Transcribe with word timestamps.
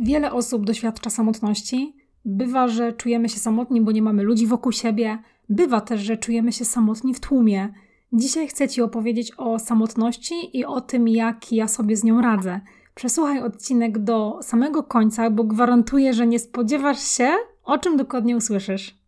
Wiele 0.00 0.32
osób 0.32 0.64
doświadcza 0.64 1.10
samotności. 1.10 1.96
Bywa, 2.24 2.68
że 2.68 2.92
czujemy 2.92 3.28
się 3.28 3.38
samotni, 3.38 3.80
bo 3.80 3.92
nie 3.92 4.02
mamy 4.02 4.22
ludzi 4.22 4.46
wokół 4.46 4.72
siebie. 4.72 5.18
Bywa 5.48 5.80
też, 5.80 6.00
że 6.00 6.16
czujemy 6.16 6.52
się 6.52 6.64
samotni 6.64 7.14
w 7.14 7.20
tłumie. 7.20 7.68
Dzisiaj 8.12 8.48
chcę 8.48 8.68
Ci 8.68 8.82
opowiedzieć 8.82 9.32
o 9.36 9.58
samotności 9.58 10.58
i 10.58 10.64
o 10.64 10.80
tym, 10.80 11.08
jak 11.08 11.52
ja 11.52 11.68
sobie 11.68 11.96
z 11.96 12.04
nią 12.04 12.20
radzę. 12.20 12.60
Przesłuchaj 12.94 13.42
odcinek 13.42 13.98
do 13.98 14.38
samego 14.42 14.82
końca, 14.82 15.30
bo 15.30 15.44
gwarantuję, 15.44 16.14
że 16.14 16.26
nie 16.26 16.38
spodziewasz 16.38 17.00
się, 17.16 17.30
o 17.64 17.78
czym 17.78 17.96
dokładnie 17.96 18.36
usłyszysz. 18.36 19.00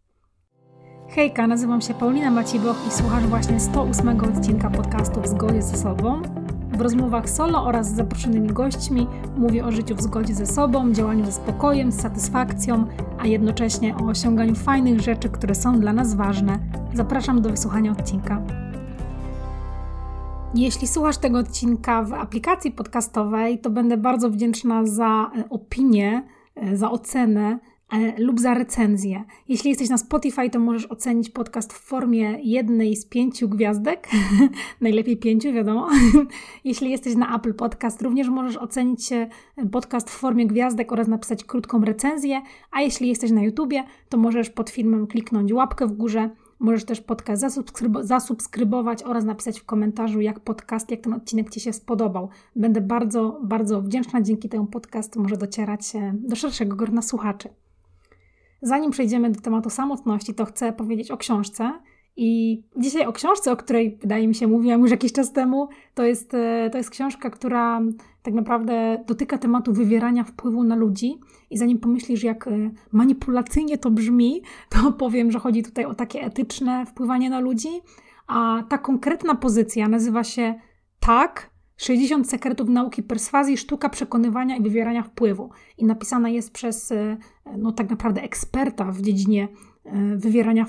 Hejka, 1.08 1.46
nazywam 1.46 1.80
się 1.80 1.94
Paulina 1.94 2.30
Maciboch 2.30 2.76
i 2.88 2.90
słuchasz 2.90 3.26
właśnie 3.26 3.60
108 3.60 4.20
odcinka 4.20 4.70
podcastu 4.70 5.20
W 5.20 5.28
zgodzie 5.28 5.62
ze 5.62 5.76
sobą. 5.76 6.22
W 6.72 6.80
rozmowach 6.80 7.30
solo 7.30 7.64
oraz 7.64 7.90
z 7.90 7.96
zaproszonymi 7.96 8.48
gośćmi 8.48 9.06
mówię 9.36 9.64
o 9.64 9.72
życiu 9.72 9.94
w 9.94 10.02
zgodzie 10.02 10.34
ze 10.34 10.46
sobą, 10.46 10.92
działaniu 10.92 11.24
ze 11.24 11.32
spokojem, 11.32 11.92
z 11.92 12.00
satysfakcją, 12.00 12.84
a 13.18 13.26
jednocześnie 13.26 13.96
o 13.96 14.06
osiąganiu 14.06 14.54
fajnych 14.54 15.00
rzeczy, 15.00 15.28
które 15.28 15.54
są 15.54 15.80
dla 15.80 15.92
nas 15.92 16.14
ważne. 16.14 16.58
Zapraszam 16.94 17.42
do 17.42 17.50
wysłuchania 17.50 17.92
odcinka. 17.92 18.42
Jeśli 20.54 20.88
słuchasz 20.88 21.18
tego 21.18 21.38
odcinka 21.38 22.02
w 22.02 22.12
aplikacji 22.12 22.70
podcastowej, 22.70 23.58
to 23.58 23.70
będę 23.70 23.96
bardzo 23.96 24.30
wdzięczna 24.30 24.86
za 24.86 25.30
opinię, 25.50 26.22
za 26.72 26.90
ocenę 26.90 27.58
E, 27.58 27.71
lub 28.18 28.40
za 28.40 28.54
recenzję. 28.54 29.24
Jeśli 29.48 29.70
jesteś 29.70 29.88
na 29.88 29.98
Spotify, 29.98 30.50
to 30.50 30.58
możesz 30.58 30.86
ocenić 30.86 31.30
podcast 31.30 31.72
w 31.72 31.78
formie 31.78 32.38
jednej 32.42 32.96
z 32.96 33.06
pięciu 33.06 33.48
gwiazdek, 33.48 34.08
najlepiej 34.80 35.16
pięciu, 35.16 35.52
wiadomo. 35.52 35.88
Jeśli 36.64 36.90
jesteś 36.90 37.16
na 37.16 37.36
Apple 37.36 37.54
Podcast, 37.54 38.02
również 38.02 38.28
możesz 38.28 38.56
ocenić 38.56 39.12
e, 39.12 39.28
podcast 39.72 40.10
w 40.10 40.12
formie 40.12 40.46
gwiazdek 40.46 40.92
oraz 40.92 41.08
napisać 41.08 41.44
krótką 41.44 41.84
recenzję, 41.84 42.42
a 42.70 42.80
jeśli 42.80 43.08
jesteś 43.08 43.30
na 43.30 43.42
YouTubie, 43.42 43.84
to 44.08 44.18
możesz 44.18 44.50
pod 44.50 44.70
filmem 44.70 45.06
kliknąć 45.06 45.52
łapkę 45.52 45.86
w 45.86 45.92
górze, 45.92 46.30
Możesz 46.58 46.84
też 46.84 47.00
podcast 47.00 47.40
zasubskrybo 47.40 48.04
zasubskrybować 48.04 49.02
oraz 49.02 49.24
napisać 49.24 49.60
w 49.60 49.64
komentarzu, 49.64 50.20
jak 50.20 50.40
podcast, 50.40 50.90
jak 50.90 51.00
ten 51.00 51.12
odcinek 51.12 51.50
Ci 51.50 51.60
się 51.60 51.72
spodobał. 51.72 52.28
Będę 52.56 52.80
bardzo, 52.80 53.40
bardzo 53.44 53.82
wdzięczna. 53.82 54.22
Dzięki 54.22 54.48
temu 54.48 54.66
podcast 54.66 55.16
może 55.16 55.36
docierać 55.36 55.92
do 56.12 56.36
szerszego 56.36 56.76
grona 56.76 57.02
słuchaczy. 57.02 57.48
Zanim 58.62 58.90
przejdziemy 58.90 59.30
do 59.30 59.40
tematu 59.40 59.70
samotności, 59.70 60.34
to 60.34 60.44
chcę 60.44 60.72
powiedzieć 60.72 61.10
o 61.10 61.16
książce. 61.16 61.72
I 62.16 62.62
dzisiaj 62.76 63.06
o 63.06 63.12
książce, 63.12 63.52
o 63.52 63.56
której 63.56 63.98
wydaje 64.00 64.28
mi 64.28 64.34
się 64.34 64.46
mówiłam 64.46 64.80
już 64.80 64.90
jakiś 64.90 65.12
czas 65.12 65.32
temu, 65.32 65.68
to 65.94 66.04
jest, 66.04 66.34
e, 66.34 66.70
to 66.72 66.78
jest 66.78 66.90
książka, 66.90 67.30
która 67.30 67.80
tak 68.22 68.34
naprawdę 68.34 69.04
dotyka 69.06 69.38
tematu 69.38 69.72
wywierania 69.72 70.24
wpływu 70.24 70.64
na 70.64 70.76
ludzi. 70.76 71.18
I 71.50 71.58
zanim 71.58 71.78
pomyślisz, 71.78 72.22
jak 72.22 72.48
e, 72.48 72.70
manipulacyjnie 72.92 73.78
to 73.78 73.90
brzmi, 73.90 74.42
to 74.68 74.92
powiem, 75.04 75.30
że 75.30 75.38
chodzi 75.38 75.62
tutaj 75.62 75.84
o 75.84 75.94
takie 75.94 76.20
etyczne 76.20 76.86
wpływanie 76.86 77.30
na 77.30 77.40
ludzi. 77.40 77.68
A 78.26 78.62
ta 78.68 78.78
konkretna 78.78 79.34
pozycja 79.34 79.88
nazywa 79.88 80.24
się 80.24 80.54
Tak, 81.00 81.50
60 81.82 82.30
sekretów 82.30 82.68
nauki 82.68 83.02
perswazji, 83.02 83.56
sztuka 83.56 83.88
przekonywania 83.88 84.56
i 84.56 84.62
wywierania 84.62 85.02
wpływu. 85.02 85.50
I 85.78 85.84
napisana 85.84 86.28
jest 86.28 86.52
przez 86.52 86.92
e, 86.92 87.16
no, 87.58 87.72
tak 87.72 87.90
naprawdę 87.90 88.22
eksperta 88.22 88.84
w 88.84 89.00
dziedzinie 89.00 89.48
e, 89.84 90.16
wywierania 90.16 90.66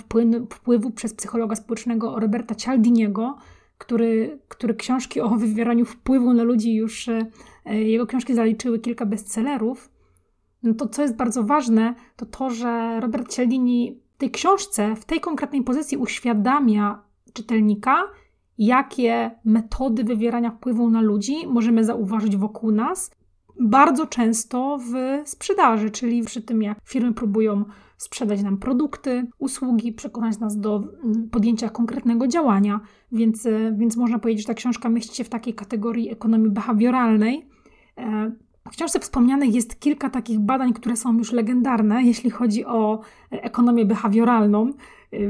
wpływu 0.49 0.91
przez 0.91 1.13
psychologa 1.13 1.55
społecznego 1.55 2.19
Roberta 2.19 2.55
Cialdiniego, 2.55 3.37
który, 3.77 4.39
który 4.47 4.73
książki 4.73 5.21
o 5.21 5.29
wywieraniu 5.29 5.85
wpływu 5.85 6.33
na 6.33 6.43
ludzi 6.43 6.75
już, 6.75 7.09
e, 7.09 7.25
jego 7.65 8.07
książki 8.07 8.33
zaliczyły 8.33 8.79
kilka 8.79 9.05
bestsellerów. 9.05 9.91
No 10.63 10.73
to 10.73 10.87
co 10.87 11.01
jest 11.01 11.15
bardzo 11.15 11.43
ważne, 11.43 11.95
to 12.15 12.25
to, 12.25 12.49
że 12.49 12.99
Robert 12.99 13.29
Cialdini 13.33 13.99
w 14.15 14.17
tej 14.17 14.31
książce, 14.31 14.95
w 14.95 15.05
tej 15.05 15.19
konkretnej 15.19 15.63
pozycji 15.63 15.97
uświadamia 15.97 17.03
czytelnika, 17.33 18.03
jakie 18.57 19.31
metody 19.45 20.03
wywierania 20.03 20.51
wpływu 20.51 20.89
na 20.89 21.01
ludzi 21.01 21.47
możemy 21.47 21.85
zauważyć 21.85 22.37
wokół 22.37 22.71
nas, 22.71 23.11
bardzo 23.59 24.07
często 24.07 24.77
w 24.77 25.21
sprzedaży, 25.29 25.91
czyli 25.91 26.23
przy 26.23 26.41
tym, 26.41 26.61
jak 26.63 26.77
firmy 26.83 27.13
próbują 27.13 27.65
sprzedać 27.97 28.43
nam 28.43 28.57
produkty, 28.57 29.27
usługi, 29.39 29.93
przekonać 29.93 30.39
nas 30.39 30.59
do 30.59 30.83
mm, 31.03 31.29
podjęcia 31.29 31.69
konkretnego 31.69 32.27
działania. 32.27 32.79
Więc, 33.11 33.45
e, 33.45 33.75
więc 33.77 33.97
można 33.97 34.19
powiedzieć, 34.19 34.41
że 34.41 34.47
ta 34.47 34.53
książka 34.53 34.89
mieści 34.89 35.15
się 35.15 35.23
w 35.23 35.29
takiej 35.29 35.53
kategorii 35.53 36.11
ekonomii 36.11 36.49
behawioralnej. 36.49 37.49
E, 37.97 38.31
w 38.67 38.69
książce 38.69 38.99
wspomnianych 38.99 39.55
jest 39.55 39.79
kilka 39.79 40.09
takich 40.09 40.39
badań, 40.39 40.73
które 40.73 40.95
są 40.95 41.17
już 41.17 41.31
legendarne, 41.31 42.03
jeśli 42.03 42.29
chodzi 42.29 42.65
o 42.65 43.01
ekonomię 43.31 43.85
behawioralną. 43.85 44.71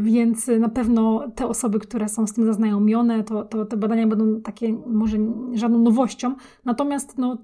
Więc 0.02 0.48
na 0.60 0.70
pewno 0.70 1.32
te 1.36 1.48
osoby, 1.48 1.80
które 1.80 2.10
są 2.10 2.28
z 2.28 2.34
tym 2.34 2.46
zaznajomione, 2.46 3.24
to, 3.24 3.44
to 3.44 3.66
te 3.66 3.78
badania 3.78 4.08
będą 4.08 4.42
takie 4.42 4.74
może 4.88 5.18
żadną 5.54 5.80
nowością. 5.80 6.36
Natomiast 6.66 7.18
no, 7.18 7.38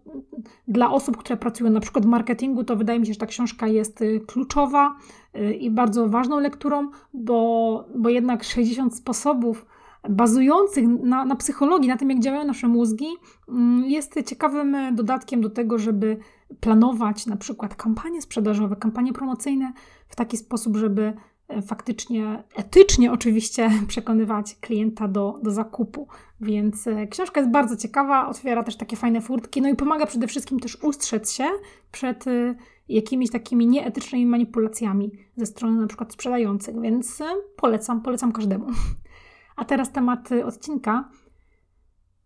dla 0.67 0.91
osób, 0.91 1.17
które 1.17 1.37
pracują 1.37 1.69
na 1.69 1.79
przykład 1.79 2.05
w 2.05 2.07
marketingu, 2.07 2.63
to 2.63 2.75
wydaje 2.75 2.99
mi 2.99 3.05
się, 3.05 3.13
że 3.13 3.19
ta 3.19 3.25
książka 3.25 3.67
jest 3.67 4.01
y, 4.01 4.21
kluczowa 4.27 4.95
y, 5.35 5.53
i 5.53 5.71
bardzo 5.71 6.09
ważną 6.09 6.39
lekturą, 6.39 6.89
bo, 7.13 7.85
bo 7.95 8.09
jednak 8.09 8.43
60 8.43 8.95
sposobów 8.95 9.65
bazujących 10.09 10.87
na, 10.87 11.25
na 11.25 11.35
psychologii, 11.35 11.89
na 11.89 11.97
tym, 11.97 12.09
jak 12.09 12.19
działają 12.19 12.45
nasze 12.45 12.67
mózgi, 12.67 13.07
mm, 13.49 13.85
jest 13.85 14.23
ciekawym 14.25 14.95
dodatkiem 14.95 15.41
do 15.41 15.49
tego, 15.49 15.77
żeby 15.77 16.17
planować 16.59 17.25
na 17.25 17.35
przykład 17.35 17.75
kampanie 17.75 18.21
sprzedażowe, 18.21 18.75
kampanie 18.75 19.13
promocyjne 19.13 19.73
w 20.07 20.15
taki 20.15 20.37
sposób, 20.37 20.77
żeby 20.77 21.13
faktycznie, 21.61 22.43
etycznie 22.55 23.11
oczywiście 23.11 23.71
przekonywać 23.87 24.55
klienta 24.55 25.07
do, 25.07 25.39
do 25.43 25.51
zakupu. 25.51 26.07
Więc 26.41 26.87
e, 26.87 27.07
książka 27.07 27.39
jest 27.39 27.51
bardzo 27.51 27.77
ciekawa, 27.77 28.27
otwiera 28.27 28.63
też 28.63 28.75
takie 28.75 28.95
fajne 28.95 29.21
furtki, 29.21 29.61
no 29.61 29.69
i 29.69 29.75
pomaga 29.75 30.05
przede 30.05 30.27
wszystkim 30.27 30.59
też 30.59 30.83
ustrzec 30.83 31.31
się 31.31 31.45
przed 31.91 32.27
e, 32.27 32.55
jakimiś 32.89 33.31
takimi 33.31 33.67
nieetycznymi 33.67 34.25
manipulacjami 34.25 35.11
ze 35.35 35.45
strony 35.45 35.81
na 35.81 35.87
przykład 35.87 36.13
sprzedających, 36.13 36.81
więc 36.81 37.21
e, 37.21 37.25
polecam, 37.55 38.01
polecam 38.01 38.31
każdemu. 38.31 38.65
A 39.55 39.65
teraz 39.65 39.91
temat 39.91 40.29
odcinka. 40.45 41.09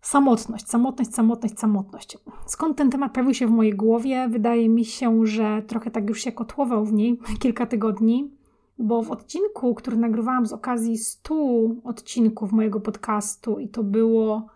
Samotność, 0.02 0.70
samotność, 0.70 1.14
samotność, 1.14 1.60
samotność. 1.60 2.18
Skąd 2.46 2.78
ten 2.78 2.90
temat 2.90 3.14
pojawił 3.14 3.34
się 3.34 3.48
w 3.48 3.52
mojej 3.52 3.74
głowie? 3.74 4.28
Wydaje 4.30 4.70
mi 4.70 4.86
się, 4.86 5.26
że 5.26 5.62
trochę 5.68 5.92
tak 5.92 6.10
już 6.10 6.22
się 6.22 6.32
kotłował 6.32 6.86
w 6.86 6.94
niej 6.94 7.20
kilka 7.42 7.66
tygodni 7.66 8.32
bo 8.78 9.04
w 9.04 9.12
odcinku, 9.12 9.76
który 9.76 9.98
nagrywałam 9.98 10.46
z 10.46 10.54
okazji 10.54 10.98
100 10.98 11.36
odcinków 11.84 12.52
mojego 12.52 12.80
podcastu, 12.80 13.60
i 13.60 13.70
to 13.70 13.84
było 13.84 14.48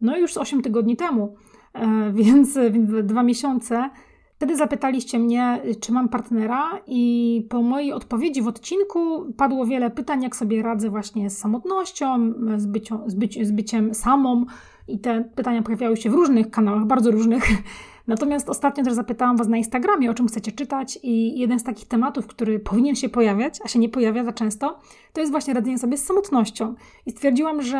no 0.00 0.16
już 0.16 0.36
8 0.36 0.62
tygodni 0.62 0.96
temu, 0.96 1.34
e, 1.74 2.12
więc, 2.22 2.58
więc 2.72 2.90
dwa 3.06 3.22
miesiące, 3.22 3.90
Wtedy 4.36 4.56
zapytaliście 4.56 5.18
mnie, 5.18 5.62
czy 5.80 5.92
mam 5.92 6.08
partnera, 6.08 6.80
i 6.86 7.46
po 7.50 7.62
mojej 7.62 7.92
odpowiedzi 7.92 8.42
w 8.42 8.48
odcinku 8.48 9.32
padło 9.36 9.66
wiele 9.66 9.90
pytań, 9.90 10.22
jak 10.22 10.36
sobie 10.36 10.62
radzę 10.62 10.90
właśnie 10.90 11.30
z 11.30 11.38
samotnością, 11.38 12.32
z, 12.56 12.66
bycią, 12.66 13.10
z, 13.10 13.14
byci, 13.14 13.44
z 13.44 13.52
byciem 13.52 13.94
samą. 13.94 14.44
I 14.88 14.98
te 14.98 15.24
pytania 15.34 15.62
pojawiały 15.62 15.96
się 15.96 16.10
w 16.10 16.14
różnych 16.14 16.50
kanałach, 16.50 16.86
bardzo 16.86 17.10
różnych. 17.10 17.44
Natomiast 18.06 18.50
ostatnio 18.50 18.84
też 18.84 18.92
zapytałam 18.92 19.36
Was 19.36 19.48
na 19.48 19.56
Instagramie, 19.56 20.10
o 20.10 20.14
czym 20.14 20.28
chcecie 20.28 20.52
czytać, 20.52 20.98
i 21.02 21.38
jeden 21.38 21.58
z 21.58 21.64
takich 21.64 21.88
tematów, 21.88 22.26
który 22.26 22.60
powinien 22.60 22.96
się 22.96 23.08
pojawiać, 23.08 23.60
a 23.64 23.68
się 23.68 23.78
nie 23.78 23.88
pojawia 23.88 24.24
za 24.24 24.32
często, 24.32 24.78
to 25.12 25.20
jest 25.20 25.32
właśnie 25.32 25.54
radzenie 25.54 25.78
sobie 25.78 25.96
z 25.96 26.04
samotnością. 26.04 26.74
I 27.06 27.10
stwierdziłam, 27.10 27.62
że, 27.62 27.78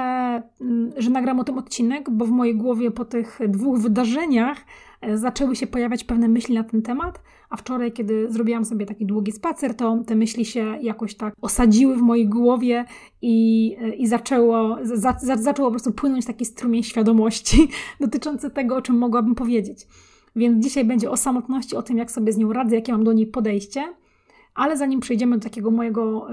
mm, 0.60 0.92
że 0.96 1.10
nagram 1.10 1.40
o 1.40 1.44
tym 1.44 1.58
odcinek, 1.58 2.10
bo 2.10 2.24
w 2.24 2.30
mojej 2.30 2.56
głowie 2.56 2.90
po 2.90 3.04
tych 3.04 3.38
dwóch 3.48 3.78
wydarzeniach 3.78 4.58
e, 5.00 5.18
zaczęły 5.18 5.56
się 5.56 5.66
pojawiać 5.66 6.04
pewne 6.04 6.28
myśli 6.28 6.54
na 6.54 6.64
ten 6.64 6.82
temat, 6.82 7.22
a 7.50 7.56
wczoraj, 7.56 7.92
kiedy 7.92 8.32
zrobiłam 8.32 8.64
sobie 8.64 8.86
taki 8.86 9.06
długi 9.06 9.32
spacer, 9.32 9.74
to 9.74 9.98
te 10.06 10.14
myśli 10.14 10.44
się 10.44 10.78
jakoś 10.80 11.14
tak 11.14 11.34
osadziły 11.42 11.96
w 11.96 12.02
mojej 12.02 12.28
głowie 12.28 12.84
i, 13.22 13.76
e, 13.80 13.94
i 13.94 14.06
zaczęło, 14.06 14.76
za, 14.82 15.16
za, 15.20 15.36
zaczęło 15.36 15.68
po 15.68 15.72
prostu 15.72 15.92
płynąć 15.92 16.26
taki 16.26 16.44
strumień 16.44 16.82
świadomości 16.82 17.68
dotyczący 18.00 18.50
tego, 18.50 18.76
o 18.76 18.82
czym 18.82 18.98
mogłabym 18.98 19.34
powiedzieć. 19.34 19.86
Więc 20.36 20.64
dzisiaj 20.64 20.84
będzie 20.84 21.10
o 21.10 21.16
samotności, 21.16 21.76
o 21.76 21.82
tym, 21.82 21.98
jak 21.98 22.10
sobie 22.10 22.32
z 22.32 22.36
nią 22.36 22.52
radzę, 22.52 22.74
jakie 22.74 22.92
mam 22.92 23.04
do 23.04 23.12
niej 23.12 23.26
podejście. 23.26 23.94
Ale 24.54 24.76
zanim 24.76 25.00
przejdziemy 25.00 25.38
do 25.38 25.44
takiego 25.44 25.70
mojego 25.70 26.28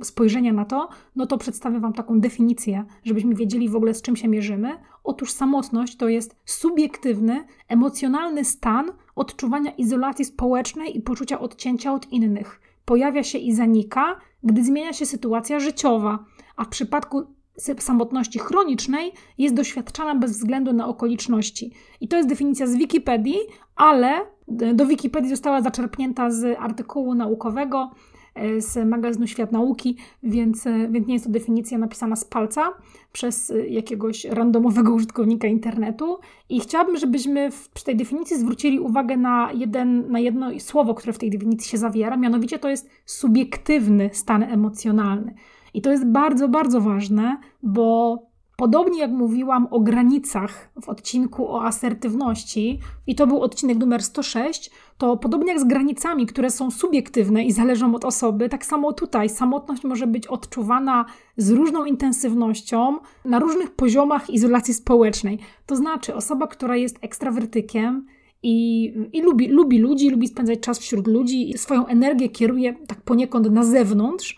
y, 0.00 0.04
spojrzenia 0.04 0.52
na 0.52 0.64
to, 0.64 0.88
no 1.16 1.26
to 1.26 1.38
przedstawię 1.38 1.80
Wam 1.80 1.92
taką 1.92 2.20
definicję, 2.20 2.84
żebyśmy 3.04 3.34
wiedzieli 3.34 3.68
w 3.68 3.76
ogóle 3.76 3.94
z 3.94 4.02
czym 4.02 4.16
się 4.16 4.28
mierzymy. 4.28 4.70
Otóż 5.04 5.32
samotność 5.32 5.96
to 5.96 6.08
jest 6.08 6.36
subiektywny, 6.44 7.44
emocjonalny 7.68 8.44
stan 8.44 8.92
odczuwania 9.14 9.70
izolacji 9.70 10.24
społecznej 10.24 10.96
i 10.96 11.02
poczucia 11.02 11.40
odcięcia 11.40 11.92
od 11.92 12.12
innych. 12.12 12.60
Pojawia 12.84 13.22
się 13.22 13.38
i 13.38 13.54
zanika, 13.54 14.20
gdy 14.42 14.64
zmienia 14.64 14.92
się 14.92 15.06
sytuacja 15.06 15.60
życiowa, 15.60 16.24
a 16.56 16.64
w 16.64 16.68
przypadku 16.68 17.35
samotności 17.78 18.38
chronicznej 18.38 19.12
jest 19.38 19.54
doświadczana 19.54 20.14
bez 20.14 20.30
względu 20.32 20.72
na 20.72 20.88
okoliczności. 20.88 21.72
I 22.00 22.08
to 22.08 22.16
jest 22.16 22.28
definicja 22.28 22.66
z 22.66 22.76
Wikipedii, 22.76 23.38
ale 23.76 24.20
do 24.48 24.86
Wikipedii 24.86 25.30
została 25.30 25.62
zaczerpnięta 25.62 26.30
z 26.30 26.58
artykułu 26.58 27.14
naukowego 27.14 27.90
E, 28.36 28.60
z 28.60 28.88
magazynu 28.88 29.26
Świat 29.26 29.52
Nauki, 29.52 29.96
więc, 30.22 30.66
e, 30.66 30.88
więc 30.88 31.06
nie 31.06 31.14
jest 31.14 31.26
to 31.26 31.32
definicja 31.32 31.78
napisana 31.78 32.16
z 32.16 32.24
palca 32.24 32.72
przez 33.12 33.50
e, 33.50 33.66
jakiegoś 33.66 34.24
randomowego 34.24 34.94
użytkownika 34.98 35.48
internetu. 35.48 36.18
I 36.48 36.60
chciałabym, 36.60 36.96
żebyśmy 36.96 37.50
w, 37.50 37.68
przy 37.68 37.84
tej 37.84 37.96
definicji 37.96 38.38
zwrócili 38.38 38.80
uwagę 38.80 39.16
na, 39.16 39.50
jeden, 39.54 40.10
na 40.10 40.18
jedno 40.18 40.60
słowo, 40.60 40.94
które 40.94 41.12
w 41.12 41.18
tej 41.18 41.30
definicji 41.30 41.70
się 41.70 41.78
zawiera, 41.78 42.16
mianowicie 42.16 42.58
to 42.58 42.68
jest 42.68 42.88
subiektywny 43.06 44.10
stan 44.12 44.42
emocjonalny. 44.42 45.34
I 45.76 45.82
to 45.82 45.90
jest 45.90 46.06
bardzo, 46.06 46.48
bardzo 46.48 46.80
ważne, 46.80 47.36
bo 47.62 48.18
Podobnie 48.56 49.00
jak 49.00 49.10
mówiłam 49.10 49.68
o 49.70 49.80
granicach 49.80 50.70
w 50.82 50.88
odcinku 50.88 51.48
o 51.48 51.64
asertywności, 51.64 52.80
i 53.06 53.14
to 53.14 53.26
był 53.26 53.42
odcinek 53.42 53.78
numer 53.78 54.02
106, 54.02 54.70
to 54.98 55.16
podobnie 55.16 55.52
jak 55.52 55.60
z 55.60 55.64
granicami, 55.64 56.26
które 56.26 56.50
są 56.50 56.70
subiektywne 56.70 57.44
i 57.44 57.52
zależą 57.52 57.94
od 57.94 58.04
osoby, 58.04 58.48
tak 58.48 58.66
samo 58.66 58.92
tutaj 58.92 59.28
samotność 59.28 59.84
może 59.84 60.06
być 60.06 60.26
odczuwana 60.26 61.04
z 61.36 61.50
różną 61.50 61.84
intensywnością 61.84 62.98
na 63.24 63.38
różnych 63.38 63.70
poziomach 63.70 64.30
izolacji 64.30 64.74
społecznej. 64.74 65.38
To 65.66 65.76
znaczy, 65.76 66.14
osoba, 66.14 66.46
która 66.46 66.76
jest 66.76 66.98
ekstrawertykiem, 67.00 68.06
i, 68.42 68.92
i 69.12 69.22
lubi, 69.22 69.48
lubi 69.48 69.78
ludzi, 69.78 70.10
lubi 70.10 70.28
spędzać 70.28 70.60
czas 70.60 70.78
wśród 70.78 71.06
ludzi 71.06 71.52
swoją 71.56 71.86
energię 71.86 72.28
kieruje 72.28 72.74
tak 72.86 73.00
poniekąd 73.00 73.50
na 73.50 73.64
zewnątrz, 73.64 74.36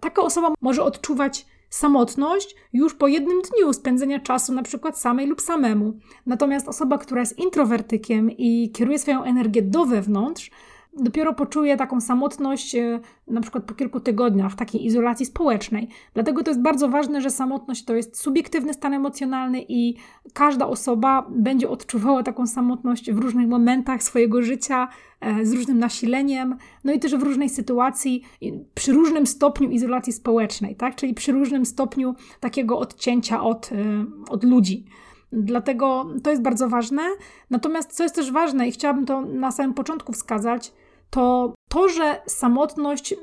taka 0.00 0.22
osoba 0.22 0.54
może 0.60 0.82
odczuwać 0.82 1.46
samotność 1.70 2.56
już 2.72 2.94
po 2.94 3.08
jednym 3.08 3.42
dniu 3.42 3.72
spędzenia 3.72 4.20
czasu 4.20 4.52
na 4.52 4.62
przykład 4.62 4.98
samej 4.98 5.26
lub 5.26 5.40
samemu. 5.40 5.98
Natomiast 6.26 6.68
osoba, 6.68 6.98
która 6.98 7.20
jest 7.20 7.38
introwertykiem 7.38 8.30
i 8.30 8.70
kieruje 8.74 8.98
swoją 8.98 9.24
energię 9.24 9.62
do 9.62 9.84
wewnątrz, 9.84 10.50
dopiero 10.98 11.34
poczuje 11.34 11.76
taką 11.76 12.00
samotność 12.00 12.74
e, 12.74 13.00
na 13.28 13.40
przykład 13.40 13.64
po 13.64 13.74
kilku 13.74 14.00
tygodniach 14.00 14.54
takiej 14.54 14.86
izolacji 14.86 15.26
społecznej. 15.26 15.88
Dlatego 16.14 16.42
to 16.42 16.50
jest 16.50 16.62
bardzo 16.62 16.88
ważne, 16.88 17.20
że 17.20 17.30
samotność 17.30 17.84
to 17.84 17.94
jest 17.94 18.20
subiektywny 18.20 18.74
stan 18.74 18.94
emocjonalny 18.94 19.64
i 19.68 19.94
każda 20.34 20.66
osoba 20.66 21.26
będzie 21.30 21.68
odczuwała 21.68 22.22
taką 22.22 22.46
samotność 22.46 23.12
w 23.12 23.18
różnych 23.18 23.48
momentach 23.48 24.02
swojego 24.02 24.42
życia, 24.42 24.88
e, 25.20 25.44
z 25.46 25.52
różnym 25.52 25.78
nasileniem, 25.78 26.56
no 26.84 26.92
i 26.92 26.98
też 26.98 27.16
w 27.16 27.22
różnej 27.22 27.48
sytuacji, 27.48 28.22
przy 28.74 28.92
różnym 28.92 29.26
stopniu 29.26 29.70
izolacji 29.70 30.12
społecznej, 30.12 30.76
tak? 30.76 30.94
czyli 30.94 31.14
przy 31.14 31.32
różnym 31.32 31.66
stopniu 31.66 32.14
takiego 32.40 32.78
odcięcia 32.78 33.42
od, 33.42 33.70
e, 33.72 34.04
od 34.30 34.44
ludzi. 34.44 34.84
Dlatego 35.32 36.06
to 36.22 36.30
jest 36.30 36.42
bardzo 36.42 36.68
ważne. 36.68 37.02
Natomiast 37.50 37.92
co 37.92 38.02
jest 38.02 38.14
też 38.14 38.32
ważne 38.32 38.68
i 38.68 38.72
chciałabym 38.72 39.06
to 39.06 39.20
na 39.20 39.50
samym 39.50 39.74
początku 39.74 40.12
wskazać, 40.12 40.72
to 41.10 41.54
to, 41.68 41.88
że 41.88 42.22
samotność 42.26 43.14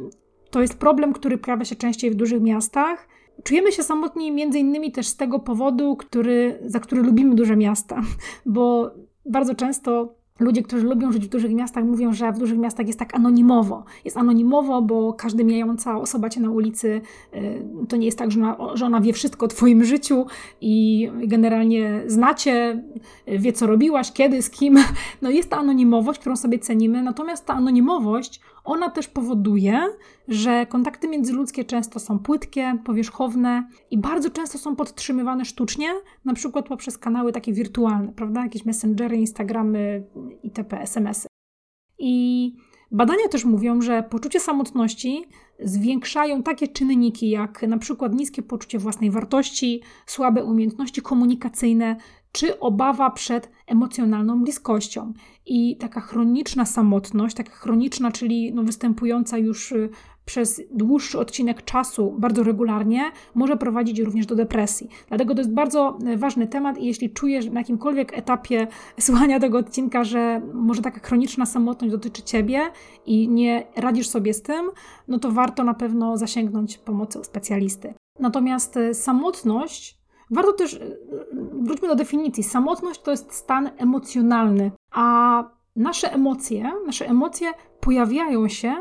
to 0.50 0.62
jest 0.62 0.78
problem, 0.78 1.14
który 1.14 1.38
pojawia 1.38 1.66
się 1.66 1.76
częściej 1.76 2.12
w 2.12 2.16
dużych 2.16 2.42
miastach. 2.42 3.08
Czujemy 3.44 3.72
się 3.72 3.84
samotni 3.84 4.32
między 4.32 4.60
innymi 4.60 4.92
też 4.92 5.08
z 5.08 5.16
tego 5.16 5.40
powodu, 5.40 5.96
który, 5.96 6.60
za 6.66 6.80
który 6.80 7.02
lubimy 7.02 7.36
duże 7.36 7.56
miasta, 7.56 8.02
bo 8.46 8.92
bardzo 9.26 9.56
często 9.56 10.16
Ludzie, 10.40 10.64
którzy 10.64 10.86
lubią 10.86 11.12
żyć 11.12 11.26
w 11.26 11.30
dużych 11.30 11.52
miastach, 11.52 11.84
mówią, 11.84 12.14
że 12.14 12.32
w 12.32 12.38
dużych 12.38 12.58
miastach 12.58 12.88
jest 12.88 13.00
tak 13.00 13.16
anonimowo. 13.16 13.84
Jest 14.06 14.18
anonimowo, 14.18 14.82
bo 14.82 15.14
każdy 15.14 15.44
mijająca 15.44 15.98
osoba 15.98 16.30
cię 16.30 16.42
na 16.42 16.52
ulicy 16.52 17.02
y, 17.34 17.64
to 17.90 17.98
nie 17.98 18.06
jest 18.06 18.18
tak, 18.18 18.32
że 18.32 18.40
ona, 18.40 18.58
że 18.78 18.86
ona 18.86 19.02
wie 19.02 19.14
wszystko 19.14 19.46
o 19.46 19.50
Twoim 19.50 19.84
życiu 19.84 20.26
i 20.62 21.10
generalnie 21.24 22.02
znacie, 22.08 22.84
wie 23.28 23.54
co 23.54 23.68
robiłaś, 23.68 24.12
kiedy, 24.12 24.42
z 24.42 24.50
kim. 24.50 24.78
No 25.22 25.30
jest 25.30 25.50
ta 25.50 25.58
anonimowość, 25.58 26.20
którą 26.20 26.36
sobie 26.36 26.60
cenimy, 26.60 27.04
natomiast 27.04 27.46
ta 27.46 27.54
anonimowość 27.54 28.42
ona 28.68 28.90
też 28.90 29.08
powoduje, 29.08 29.88
że 30.28 30.66
kontakty 30.66 31.08
międzyludzkie 31.08 31.66
często 31.66 32.00
są 32.00 32.20
płytkie, 32.20 32.78
powierzchowne 32.86 33.68
i 33.92 33.98
bardzo 33.98 34.30
często 34.30 34.58
są 34.58 34.76
podtrzymywane 34.76 35.46
sztucznie, 35.46 35.88
na 36.26 36.34
przykład 36.34 36.68
poprzez 36.68 36.98
kanały 36.98 37.32
takie 37.32 37.54
wirtualne, 37.54 38.14
prawda? 38.14 38.44
Jakieś 38.44 38.66
messengery, 38.66 39.18
Instagramy, 39.18 40.08
itp., 40.44 40.80
SMSy. 40.82 41.28
I 42.00 42.56
badania 42.92 43.28
też 43.28 43.46
mówią, 43.46 43.82
że 43.82 44.04
poczucie 44.04 44.40
samotności 44.40 45.26
zwiększają 45.60 46.44
takie 46.44 46.68
czynniki 46.68 47.30
jak 47.30 47.62
na 47.62 47.78
przykład 47.78 48.14
niskie 48.14 48.42
poczucie 48.42 48.80
własnej 48.80 49.12
wartości, 49.12 49.82
słabe 50.06 50.44
umiejętności 50.44 51.02
komunikacyjne 51.02 51.96
czy 52.32 52.60
obawa 52.60 53.12
przed 53.12 53.52
emocjonalną 53.68 54.44
bliskością. 54.44 55.14
I 55.46 55.78
taka 55.78 56.02
chroniczna 56.02 56.66
samotność, 56.66 57.36
taka 57.36 57.52
chroniczna, 57.52 58.12
czyli 58.12 58.54
no 58.54 58.64
występująca 58.64 59.38
już 59.38 59.72
y, 59.72 59.90
przez 60.26 60.62
dłuższy 60.72 61.20
odcinek 61.20 61.64
czasu 61.64 62.16
bardzo 62.20 62.44
regularnie, 62.44 63.12
może 63.36 63.58
prowadzić 63.58 64.00
również 64.00 64.26
do 64.26 64.36
depresji. 64.36 64.90
Dlatego 65.08 65.34
to 65.36 65.40
jest 65.40 65.54
bardzo 65.54 65.98
y, 66.08 66.18
ważny 66.18 66.48
temat 66.48 66.78
i 66.78 66.86
jeśli 66.86 67.10
czujesz 67.10 67.46
na 67.46 67.60
jakimkolwiek 67.60 68.18
etapie 68.18 68.68
słuchania 69.00 69.40
tego 69.40 69.58
odcinka, 69.58 70.04
że 70.04 70.42
może 70.54 70.82
taka 70.82 71.00
chroniczna 71.00 71.46
samotność 71.46 71.92
dotyczy 71.92 72.24
ciebie 72.24 72.62
i 73.06 73.30
nie 73.30 73.68
radzisz 73.76 74.08
sobie 74.08 74.34
z 74.34 74.42
tym, 74.42 74.70
no 75.08 75.20
to 75.20 75.32
warto 75.32 75.64
na 75.64 75.74
pewno 75.74 76.18
zasięgnąć 76.18 76.78
pomocy 76.78 77.20
u 77.20 77.24
specjalisty. 77.24 77.94
Natomiast 78.20 78.78
y, 78.78 78.94
samotność 78.94 79.97
Warto 80.32 80.54
też, 80.54 80.74
y, 80.74 80.78
y, 80.78 80.98
wróćmy 81.62 81.88
do 81.88 81.96
definicji. 81.96 82.44
Samotność 82.44 83.02
to 83.02 83.12
jest 83.12 83.34
stan 83.34 83.70
emocjonalny, 83.78 84.72
a 84.92 85.44
nasze 85.76 86.14
emocje, 86.14 86.72
nasze 86.86 87.08
emocje 87.08 87.48
pojawiają 87.80 88.48
się 88.48 88.76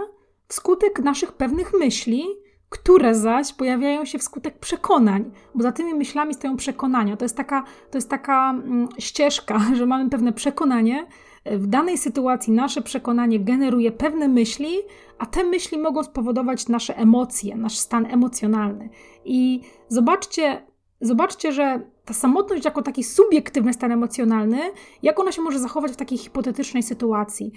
wskutek 0.48 0.98
naszych 1.00 1.32
pewnych 1.32 1.72
myśli, 1.78 2.24
które 2.68 3.14
zaś 3.14 3.52
pojawiają 3.52 4.04
się 4.04 4.18
wskutek 4.18 4.58
przekonań, 4.58 5.30
bo 5.54 5.62
za 5.62 5.72
tymi 5.72 5.94
myślami 5.94 6.34
stoją 6.34 6.56
przekonania. 6.56 7.16
To 7.16 7.24
jest 7.24 7.36
taka, 7.36 7.64
to 7.90 7.98
jest 7.98 8.10
taka 8.10 8.50
mm, 8.50 8.88
ścieżka, 8.98 9.60
że 9.76 9.86
mamy 9.86 10.10
pewne 10.10 10.32
przekonanie. 10.32 11.06
W 11.44 11.66
danej 11.66 11.98
sytuacji 11.98 12.52
nasze 12.52 12.82
przekonanie 12.82 13.40
generuje 13.40 13.92
pewne 13.92 14.28
myśli, 14.28 14.76
a 15.18 15.26
te 15.26 15.44
myśli 15.44 15.78
mogą 15.78 16.02
spowodować 16.02 16.68
nasze 16.68 16.96
emocje, 16.96 17.56
nasz 17.56 17.78
stan 17.78 18.06
emocjonalny. 18.06 18.88
I 19.24 19.60
zobaczcie, 19.88 20.65
zobaczcie, 21.00 21.52
że 21.52 21.80
ta 22.04 22.14
samotność 22.14 22.64
jako 22.64 22.82
taki 22.82 23.04
subiektywny 23.04 23.72
stan 23.72 23.92
emocjonalny, 23.92 24.60
jak 25.02 25.20
ona 25.20 25.32
się 25.32 25.42
może 25.42 25.58
zachować 25.58 25.92
w 25.92 25.96
takiej 25.96 26.18
hipotetycznej 26.18 26.82
sytuacji. 26.82 27.52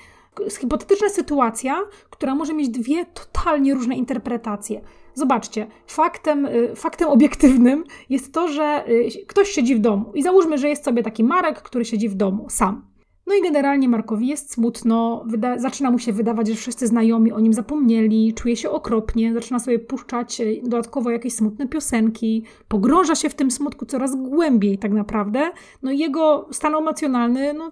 Hipotetyczna 0.60 1.10
sytuacja, 1.10 1.82
która 2.10 2.36
może 2.36 2.54
mieć 2.54 2.70
dwie 2.70 3.06
totalnie 3.06 3.74
różne 3.74 3.96
interpretacje. 3.96 4.82
Zobaczcie, 5.14 5.68
faktem, 5.88 6.46
y, 6.46 6.76
faktem 6.76 7.10
obiektywnym 7.10 7.84
jest 8.10 8.34
to, 8.34 8.48
że 8.48 8.84
y, 8.90 9.26
ktoś 9.28 9.50
siedzi 9.50 9.76
w 9.76 9.80
domu 9.80 10.12
i 10.14 10.24
załóżmy, 10.24 10.58
że 10.58 10.70
jest 10.70 10.86
sobie 10.86 11.04
taki 11.04 11.24
Marek, 11.24 11.62
który 11.62 11.86
siedzi 11.86 12.10
w 12.10 12.16
domu 12.16 12.50
sam. 12.50 12.89
No 13.30 13.36
i 13.36 13.42
generalnie 13.42 13.90
Markowi 13.90 14.28
jest 14.28 14.54
smutno, 14.54 15.26
wyda- 15.28 15.60
zaczyna 15.60 15.92
mu 15.92 16.00
się 16.00 16.14
wydawać, 16.14 16.48
że 16.48 16.56
wszyscy 16.56 16.88
znajomi 16.88 17.32
o 17.32 17.40
nim 17.40 17.54
zapomnieli, 17.54 18.34
czuje 18.34 18.56
się 18.56 18.70
okropnie, 18.70 19.34
zaczyna 19.34 19.60
sobie 19.60 19.80
puszczać 19.80 20.42
e, 20.42 20.46
dodatkowo 20.64 21.10
jakieś 21.10 21.34
smutne 21.34 21.68
piosenki, 21.68 22.44
pogrąża 22.68 23.16
się 23.16 23.30
w 23.30 23.34
tym 23.34 23.52
smutku 23.52 23.86
coraz 23.86 24.16
głębiej 24.16 24.78
tak 24.78 24.92
naprawdę. 24.92 25.52
No 25.84 25.92
i 25.92 25.98
jego 25.98 26.48
stan 26.52 26.76
emocjonalny 26.76 27.54
no, 27.54 27.72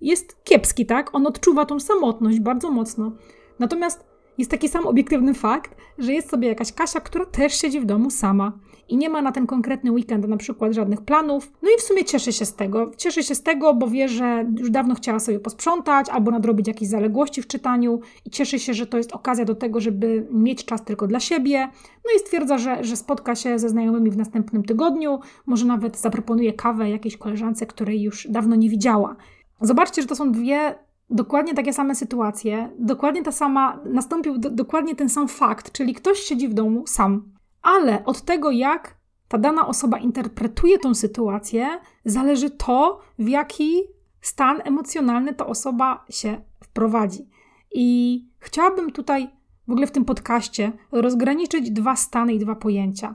jest 0.00 0.44
kiepski, 0.44 0.86
tak? 0.86 1.14
On 1.14 1.26
odczuwa 1.26 1.66
tą 1.66 1.80
samotność 1.80 2.40
bardzo 2.40 2.70
mocno. 2.70 3.12
Natomiast 3.58 4.04
jest 4.38 4.50
taki 4.50 4.68
sam 4.68 4.86
obiektywny 4.86 5.34
fakt, 5.34 5.76
że 5.98 6.12
jest 6.12 6.30
sobie 6.30 6.48
jakaś 6.48 6.72
Kasia, 6.72 7.00
która 7.00 7.26
też 7.26 7.60
siedzi 7.60 7.80
w 7.80 7.84
domu 7.84 8.10
sama 8.10 8.52
i 8.88 8.96
nie 8.96 9.08
ma 9.08 9.22
na 9.22 9.32
ten 9.32 9.46
konkretny 9.46 9.92
weekend 9.92 10.28
na 10.28 10.36
przykład 10.36 10.72
żadnych 10.72 11.00
planów. 11.00 11.52
No 11.62 11.68
i 11.76 11.80
w 11.80 11.82
sumie 11.82 12.04
cieszy 12.04 12.32
się 12.32 12.44
z 12.44 12.54
tego. 12.54 12.90
Cieszy 12.96 13.22
się 13.22 13.34
z 13.34 13.42
tego, 13.42 13.74
bo 13.74 13.88
wie, 13.88 14.08
że 14.08 14.46
już 14.58 14.70
dawno 14.70 14.94
chciała 14.94 15.20
sobie 15.20 15.40
posprzątać 15.40 16.08
albo 16.08 16.30
nadrobić 16.30 16.68
jakieś 16.68 16.88
zaległości 16.88 17.42
w 17.42 17.46
czytaniu 17.46 18.00
i 18.24 18.30
cieszy 18.30 18.58
się, 18.58 18.74
że 18.74 18.86
to 18.86 18.96
jest 18.98 19.12
okazja 19.12 19.44
do 19.44 19.54
tego, 19.54 19.80
żeby 19.80 20.26
mieć 20.30 20.64
czas 20.64 20.84
tylko 20.84 21.06
dla 21.06 21.20
siebie. 21.20 21.68
No 22.04 22.10
i 22.16 22.18
stwierdza, 22.18 22.58
że, 22.58 22.84
że 22.84 22.96
spotka 22.96 23.34
się 23.34 23.58
ze 23.58 23.68
znajomymi 23.68 24.10
w 24.10 24.16
następnym 24.16 24.62
tygodniu, 24.62 25.18
może 25.46 25.66
nawet 25.66 25.98
zaproponuje 25.98 26.52
kawę 26.52 26.90
jakiejś 26.90 27.16
koleżance, 27.16 27.66
której 27.66 28.02
już 28.02 28.26
dawno 28.30 28.56
nie 28.56 28.70
widziała. 28.70 29.16
Zobaczcie, 29.60 30.02
że 30.02 30.08
to 30.08 30.16
są 30.16 30.32
dwie 30.32 30.74
dokładnie 31.10 31.54
takie 31.54 31.72
same 31.72 31.94
sytuacje, 31.94 32.70
dokładnie 32.78 33.22
ta 33.22 33.32
sama, 33.32 33.80
nastąpił 33.84 34.38
do, 34.38 34.50
dokładnie 34.50 34.94
ten 34.94 35.08
sam 35.08 35.28
fakt, 35.28 35.72
czyli 35.72 35.94
ktoś 35.94 36.18
siedzi 36.18 36.48
w 36.48 36.54
domu 36.54 36.86
sam. 36.86 37.37
Ale 37.62 38.04
od 38.04 38.22
tego, 38.22 38.50
jak 38.50 38.98
ta 39.28 39.38
dana 39.38 39.66
osoba 39.66 39.98
interpretuje 39.98 40.78
tą 40.78 40.94
sytuację, 40.94 41.80
zależy 42.04 42.50
to, 42.50 43.00
w 43.18 43.28
jaki 43.28 43.82
stan 44.20 44.60
emocjonalny 44.64 45.34
ta 45.34 45.46
osoba 45.46 46.04
się 46.10 46.40
wprowadzi. 46.64 47.28
I 47.74 48.28
chciałabym 48.38 48.92
tutaj 48.92 49.30
w 49.68 49.70
ogóle 49.72 49.86
w 49.86 49.90
tym 49.90 50.04
podcaście 50.04 50.72
rozgraniczyć 50.92 51.70
dwa 51.70 51.96
stany 51.96 52.34
i 52.34 52.38
dwa 52.38 52.54
pojęcia. 52.54 53.14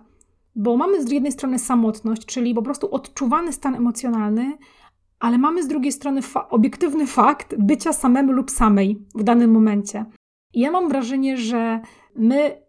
Bo 0.55 0.77
mamy 0.77 1.03
z 1.03 1.11
jednej 1.11 1.31
strony 1.31 1.59
samotność, 1.59 2.25
czyli 2.25 2.53
po 2.53 2.61
prostu 2.61 2.95
odczuwany 2.95 3.53
stan 3.53 3.75
emocjonalny, 3.75 4.57
ale 5.19 5.37
mamy 5.37 5.63
z 5.63 5.67
drugiej 5.67 5.91
strony 5.91 6.21
fa 6.21 6.49
obiektywny 6.49 7.07
fakt 7.07 7.55
bycia 7.57 7.93
samemu 7.93 8.31
lub 8.31 8.51
samej 8.51 9.05
w 9.15 9.23
danym 9.23 9.51
momencie. 9.51 10.05
I 10.53 10.59
ja 10.59 10.71
mam 10.71 10.89
wrażenie, 10.89 11.37
że 11.37 11.81
my 12.15 12.62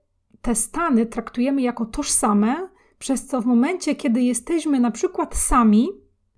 te 0.44 0.54
stany 0.54 1.06
traktujemy 1.06 1.62
jako 1.62 1.84
tożsame, 1.84 2.68
przez 2.98 3.26
co 3.26 3.40
w 3.40 3.46
momencie, 3.46 3.94
kiedy 3.94 4.22
jesteśmy 4.22 4.80
na 4.80 4.90
przykład 4.90 5.36
sami, 5.36 5.88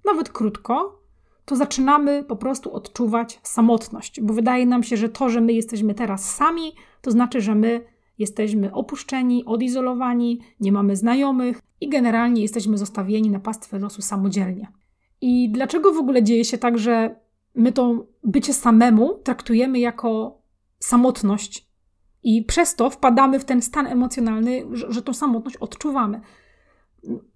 nawet 0.05 0.29
krótko, 0.29 1.03
to 1.45 1.57
zaczynamy 1.57 2.25
po 2.25 2.37
prostu 2.37 2.73
odczuwać 2.73 3.41
samotność, 3.43 4.21
bo 4.21 4.35
wydaje 4.35 4.67
nam 4.67 4.83
się, 4.83 4.97
że 4.97 5.09
to, 5.09 5.29
że 5.29 5.41
my 5.41 5.53
jesteśmy 5.53 5.95
teraz 5.95 6.35
sami, 6.35 6.73
to 7.01 7.11
znaczy, 7.11 7.41
że 7.41 7.55
my 7.55 7.85
jesteśmy 8.19 8.73
opuszczeni, 8.73 9.45
odizolowani, 9.45 10.41
nie 10.61 10.73
mamy 10.73 10.97
znajomych 10.97 11.61
i 11.81 11.89
generalnie 11.89 12.43
jesteśmy 12.43 12.79
zostawieni 12.79 13.31
na 13.31 13.41
pastwę 13.41 13.79
losu 13.79 14.03
samodzielnie. 14.03 14.73
I 15.21 15.51
dlaczego 15.51 15.93
w 15.93 15.99
ogóle 15.99 16.23
dzieje 16.23 16.45
się 16.45 16.59
tak, 16.59 16.79
że 16.79 17.21
my 17.55 17.73
to 17.73 18.07
bycie 18.25 18.55
samemu 18.55 19.19
traktujemy 19.25 19.79
jako 19.79 20.43
samotność 20.79 21.66
i 22.27 22.43
przez 22.43 22.75
to 22.75 22.91
wpadamy 22.91 23.39
w 23.39 23.45
ten 23.45 23.63
stan 23.63 23.87
emocjonalny, 23.87 24.63
że, 24.73 24.93
że 24.93 25.03
tą 25.03 25.13
samotność 25.13 25.57
odczuwamy? 25.57 26.21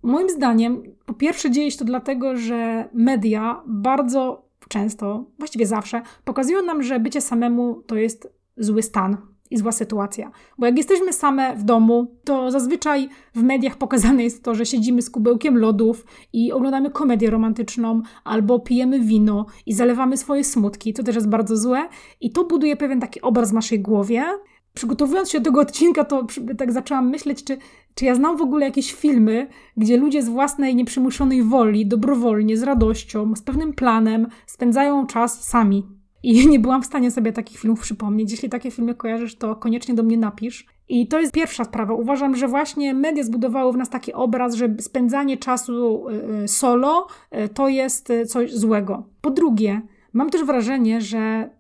Moim 0.03 0.31
zdaniem, 0.31 0.83
po 1.07 1.15
pierwsze, 1.15 1.51
dzieje 1.51 1.71
się 1.71 1.79
to 1.79 1.85
dlatego, 1.85 2.37
że 2.37 2.89
media 2.93 3.63
bardzo 3.67 4.49
często, 4.69 5.25
właściwie 5.39 5.67
zawsze, 5.67 6.03
pokazują 6.25 6.63
nam, 6.63 6.83
że 6.83 7.01
bycie 7.01 7.21
samemu 7.21 7.83
to 7.83 7.97
jest 7.97 8.33
zły 8.57 8.83
stan, 8.83 9.17
i 9.51 9.57
zła 9.57 9.73
sytuacja. 9.73 10.31
Bo 10.59 10.67
jak 10.67 10.77
jesteśmy 10.77 11.13
same 11.13 11.57
w 11.57 11.63
domu, 11.63 12.15
to 12.25 12.51
zazwyczaj 12.51 13.09
w 13.35 13.43
mediach 13.43 13.77
pokazane 13.77 14.25
jest 14.25 14.45
to, 14.45 14.55
że 14.55 14.67
siedzimy 14.67 15.03
z 15.03 15.11
kubełkiem 15.11 15.59
lodów 15.59 16.07
i 16.33 16.53
oglądamy 16.53 16.91
komedię 16.91 17.31
romantyczną, 17.31 18.03
albo 18.25 18.59
pijemy 18.59 19.01
wino 19.01 19.47
i 19.67 19.73
zalewamy 19.73 20.17
swoje 20.17 20.45
smutki, 20.45 20.93
to 20.93 21.03
też 21.03 21.15
jest 21.15 21.29
bardzo 21.29 21.57
złe. 21.57 21.89
I 22.21 22.33
to 22.33 22.45
buduje 22.45 22.77
pewien 22.77 23.01
taki 23.01 23.21
obraz 23.21 23.51
w 23.51 23.55
naszej 23.55 23.81
głowie. 23.81 24.25
Przygotowując 24.75 25.31
się 25.31 25.41
do 25.41 25.45
tego 25.45 25.61
odcinka, 25.61 26.05
to 26.05 26.27
tak 26.59 26.73
zaczęłam 26.73 27.11
myśleć, 27.11 27.45
czy, 27.45 27.59
czy 27.95 28.05
ja 28.05 28.15
znam 28.15 28.37
w 28.37 28.43
ogóle 28.43 28.67
jakieś 28.67 28.95
filmy, 28.95 29.47
gdzie 29.77 29.97
ludzie 29.97 30.23
z 30.23 30.29
własnej 30.29 30.75
nieprzymuszonej 30.75 31.43
woli, 31.43 31.87
dobrowolnie, 31.87 32.57
z 32.57 32.63
radością, 32.63 33.37
z 33.37 33.43
pewnym 33.43 33.73
planem 33.73 34.27
spędzają 34.47 35.07
czas 35.07 35.45
sami 35.45 35.87
i 36.23 36.47
nie 36.53 36.59
byłam 36.59 36.83
w 36.83 36.87
stanie 36.87 37.11
sobie 37.11 37.33
takich 37.33 37.59
filmów 37.59 37.81
przypomnieć. 37.81 38.31
Jeśli 38.31 38.49
takie 38.49 38.71
filmy 38.71 38.95
kojarzysz, 38.95 39.37
to 39.37 39.57
koniecznie 39.57 39.95
do 39.95 40.03
mnie 40.03 40.17
napisz. 40.17 40.67
I 40.89 41.09
to 41.09 41.21
jest 41.21 41.33
pierwsza 41.33 41.65
sprawa. 41.65 41.95
Uważam, 41.95 42.37
że 42.37 42.49
właśnie 42.49 42.95
media 42.95 43.23
zbudowały 43.23 43.73
w 43.73 43.77
nas 43.77 43.91
taki 43.91 44.13
obraz, 44.13 44.55
że 44.55 44.75
spędzanie 44.81 45.37
czasu 45.37 46.09
y, 46.09 46.43
y, 46.45 46.49
solo 46.49 47.07
y, 47.45 47.49
to 47.49 47.69
jest 47.69 48.13
coś 48.29 48.55
złego. 48.55 49.07
Po 49.21 49.31
drugie, 49.31 49.83
mam 50.13 50.31
też 50.31 50.45
wrażenie, 50.45 51.01
że 51.01 51.51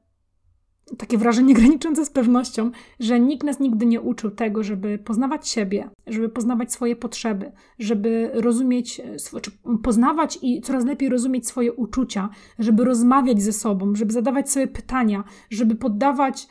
takie 0.99 1.19
wrażenie 1.19 1.55
graniczące 1.61 2.07
z 2.07 2.11
pewnością, 2.11 2.71
że 3.01 3.21
nikt 3.21 3.45
nas 3.45 3.61
nigdy 3.61 3.87
nie 3.87 4.01
uczył 4.01 4.31
tego, 4.31 4.63
żeby 4.63 4.99
poznawać 4.99 5.49
siebie, 5.49 5.91
żeby 6.07 6.29
poznawać 6.29 6.73
swoje 6.73 6.97
potrzeby, 6.97 7.53
żeby 7.79 8.31
rozumieć, 8.35 9.01
czy 9.43 9.51
poznawać 9.83 10.39
i 10.43 10.61
coraz 10.61 10.85
lepiej 10.85 11.09
rozumieć 11.09 11.49
swoje 11.49 11.73
uczucia, 11.73 12.29
żeby 12.59 12.85
rozmawiać 12.85 13.43
ze 13.43 13.53
sobą, 13.53 13.95
żeby 13.95 14.13
zadawać 14.13 14.51
sobie 14.51 14.67
pytania, 14.67 15.25
żeby 15.51 15.75
poddawać 15.75 16.49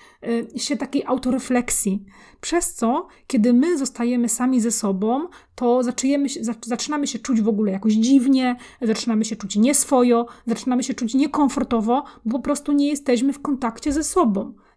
y, 0.55 0.59
się 0.59 0.77
takiej 0.77 1.03
autorefleksji. 1.05 2.05
Przez 2.41 2.73
co, 2.73 3.07
kiedy 3.27 3.53
my 3.53 3.77
zostajemy 3.77 4.29
sami 4.29 4.61
ze 4.61 4.71
sobą, 4.71 5.27
to 5.55 5.83
zaczynamy, 5.83 6.27
zaczynamy 6.61 7.07
się 7.07 7.19
czuć 7.19 7.41
w 7.41 7.47
ogóle 7.47 7.71
jakoś 7.71 7.93
dziwnie, 7.93 8.55
zaczynamy 8.81 9.25
się 9.25 9.35
czuć 9.35 9.55
nieswojo, 9.55 10.25
zaczynamy 10.45 10.83
się 10.83 10.93
czuć 10.93 11.13
niekomfortowo, 11.13 12.03
bo 12.25 12.37
po 12.37 12.43
prostu 12.43 12.71
nie 12.71 12.87
jesteśmy 12.87 13.33
w 13.33 13.41
kontakcie 13.41 13.91
ze 13.91 14.03
sobą. 14.03 14.28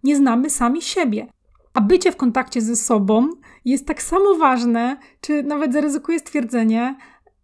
Nie 0.05 0.17
znamy 0.17 0.51
sami 0.51 0.83
siebie. 0.83 1.27
A 1.75 1.81
bycie 1.81 2.13
w 2.13 2.17
kontakcie 2.17 2.61
ze 2.61 2.77
sobą 2.77 3.29
jest 3.65 3.87
tak 3.87 4.03
samo 4.03 4.35
ważne, 4.35 4.97
czy 5.21 5.43
nawet 5.43 5.73
zaryzykuję 5.73 6.19
stwierdzenie, 6.19 6.97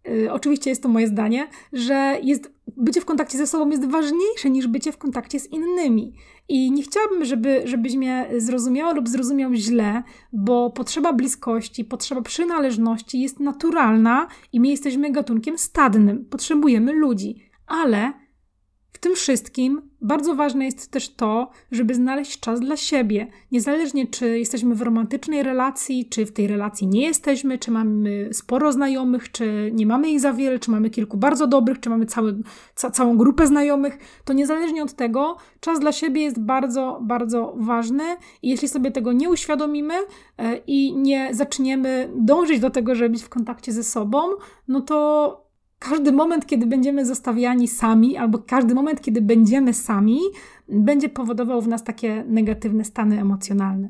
yy, 0.05 0.31
oczywiście 0.33 0.69
jest 0.69 0.83
to 0.83 0.89
moje 0.89 1.07
zdanie, 1.07 1.47
że 1.73 2.17
jest, 2.23 2.51
bycie 2.77 3.01
w 3.01 3.05
kontakcie 3.05 3.37
ze 3.37 3.47
sobą 3.47 3.69
jest 3.69 3.85
ważniejsze 3.85 4.49
niż 4.49 4.67
bycie 4.67 4.91
w 4.91 4.97
kontakcie 4.97 5.39
z 5.39 5.51
innymi. 5.51 6.13
I 6.49 6.71
nie 6.71 6.83
chciałabym, 6.83 7.25
żeby, 7.25 7.61
żebyś 7.65 7.95
mnie 7.95 8.29
zrozumiała 8.37 8.93
lub 8.93 9.09
zrozumiał 9.09 9.53
źle, 9.53 10.03
bo 10.33 10.69
potrzeba 10.69 11.13
bliskości, 11.13 11.85
potrzeba 11.85 12.21
przynależności 12.21 13.21
jest 13.21 13.39
naturalna 13.39 14.27
i 14.53 14.59
my 14.59 14.67
jesteśmy 14.67 15.11
gatunkiem 15.11 15.57
stadnym. 15.57 16.25
Potrzebujemy 16.25 16.93
ludzi. 16.93 17.49
Ale 17.67 18.13
w 18.99 19.01
tym 19.01 19.15
wszystkim 19.15 19.81
bardzo 20.01 20.35
ważne 20.35 20.65
jest 20.65 20.91
też 20.91 21.09
to, 21.09 21.49
żeby 21.71 21.95
znaleźć 21.95 22.39
czas 22.39 22.59
dla 22.59 22.77
siebie. 22.77 23.27
Niezależnie, 23.51 24.07
czy 24.07 24.39
jesteśmy 24.39 24.75
w 24.75 24.81
romantycznej 24.81 25.43
relacji, 25.43 26.05
czy 26.09 26.25
w 26.25 26.31
tej 26.31 26.47
relacji 26.47 26.87
nie 26.87 27.01
jesteśmy, 27.01 27.57
czy 27.57 27.71
mamy 27.71 28.29
sporo 28.33 28.71
znajomych, 28.71 29.31
czy 29.31 29.71
nie 29.73 29.85
mamy 29.85 30.09
ich 30.09 30.19
za 30.19 30.33
wiele, 30.33 30.59
czy 30.59 30.71
mamy 30.71 30.89
kilku 30.89 31.17
bardzo 31.17 31.47
dobrych, 31.47 31.79
czy 31.79 31.89
mamy 31.89 32.05
cały, 32.05 32.37
ca, 32.75 32.91
całą 32.91 33.17
grupę 33.17 33.47
znajomych, 33.47 33.97
to 34.25 34.33
niezależnie 34.33 34.83
od 34.83 34.93
tego, 34.93 35.37
czas 35.59 35.79
dla 35.79 35.91
siebie 35.91 36.21
jest 36.21 36.39
bardzo, 36.39 36.99
bardzo 37.01 37.53
ważny. 37.57 38.03
I 38.41 38.49
jeśli 38.49 38.67
sobie 38.67 38.91
tego 38.91 39.11
nie 39.11 39.29
uświadomimy 39.29 39.93
e, 40.37 40.57
i 40.67 40.95
nie 40.95 41.29
zaczniemy 41.31 42.09
dążyć 42.15 42.59
do 42.59 42.69
tego, 42.69 42.95
żeby 42.95 43.09
być 43.09 43.23
w 43.23 43.29
kontakcie 43.29 43.71
ze 43.71 43.83
sobą, 43.83 44.21
no 44.67 44.81
to 44.81 45.48
każdy 45.79 46.11
moment, 46.11 46.45
kiedy 46.45 46.65
będziemy 46.65 47.05
zostawiani 47.05 47.67
sami, 47.67 48.17
albo 48.17 48.39
każdy 48.39 48.75
moment, 48.75 49.01
kiedy 49.01 49.21
będziemy 49.21 49.73
sami, 49.73 50.19
będzie 50.69 51.09
powodował 51.09 51.61
w 51.61 51.67
nas 51.67 51.83
takie 51.83 52.23
negatywne 52.27 52.83
stany 52.83 53.21
emocjonalne. 53.21 53.89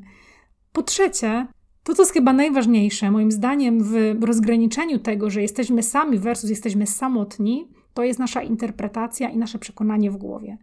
Po 0.74 0.84
trzecie, 0.84 1.48
to, 1.84 1.94
co 1.94 2.02
jest 2.02 2.14
chyba 2.14 2.34
najważniejsze, 2.34 3.12
moim 3.12 3.32
zdaniem, 3.32 3.84
w 3.84 4.24
rozgraniczeniu 4.24 5.00
tego, 5.00 5.30
że 5.30 5.42
jesteśmy 5.42 5.84
sami 5.84 6.18
versus 6.18 6.50
jesteśmy 6.50 6.88
samotni, 6.88 7.68
to 7.94 8.04
jest 8.04 8.20
nasza 8.20 8.42
interpretacja 8.42 9.30
i 9.30 9.38
nasze 9.38 9.60
przekonanie 9.60 10.12
w 10.12 10.18
głowie 10.18 10.58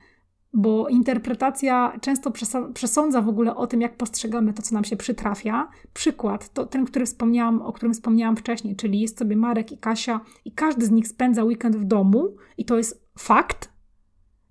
bo 0.59 0.89
interpretacja 0.89 1.93
często 2.01 2.33
przesądza 2.75 3.23
w 3.23 3.29
ogóle 3.29 3.57
o 3.57 3.67
tym, 3.67 3.81
jak 3.81 3.97
postrzegamy 3.97 4.53
to, 4.53 4.63
co 4.63 4.75
nam 4.75 4.85
się 4.85 4.97
przytrafia. 4.97 5.69
Przykład, 5.93 6.53
to 6.53 6.67
ten, 6.67 6.85
który 6.85 7.07
wspomniałam, 7.07 7.63
o 7.63 7.73
którym 7.73 7.95
wspomniałam 7.95 8.37
wcześniej, 8.37 8.77
czyli 8.77 9.01
jest 9.01 9.19
sobie 9.19 9.37
Marek 9.37 9.73
i 9.73 9.79
Kasia 9.79 10.21
i 10.45 10.53
każdy 10.53 10.87
z 10.87 10.91
nich 10.91 11.09
spędza 11.09 11.45
weekend 11.45 11.77
w 11.77 11.85
domu 11.85 12.37
i 12.59 12.65
to 12.65 12.77
jest 12.77 13.07
fakt, 13.19 13.73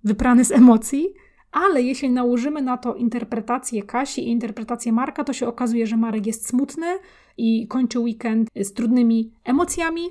wyprany 0.04 0.44
z 0.44 0.52
emocji, 0.52 1.08
ale 1.52 1.82
jeśli 1.82 2.10
nałożymy 2.10 2.62
na 2.62 2.76
to 2.76 2.94
interpretację 2.94 3.82
Kasi 3.82 4.20
i 4.20 4.30
interpretację 4.30 4.92
Marka, 4.92 5.24
to 5.24 5.32
się 5.32 5.48
okazuje, 5.48 5.86
że 5.86 5.96
Marek 5.96 6.26
jest 6.26 6.48
smutny 6.48 6.86
i 7.36 7.66
kończy 7.68 7.98
weekend 8.00 8.48
z 8.56 8.72
trudnymi 8.72 9.32
emocjami, 9.44 10.02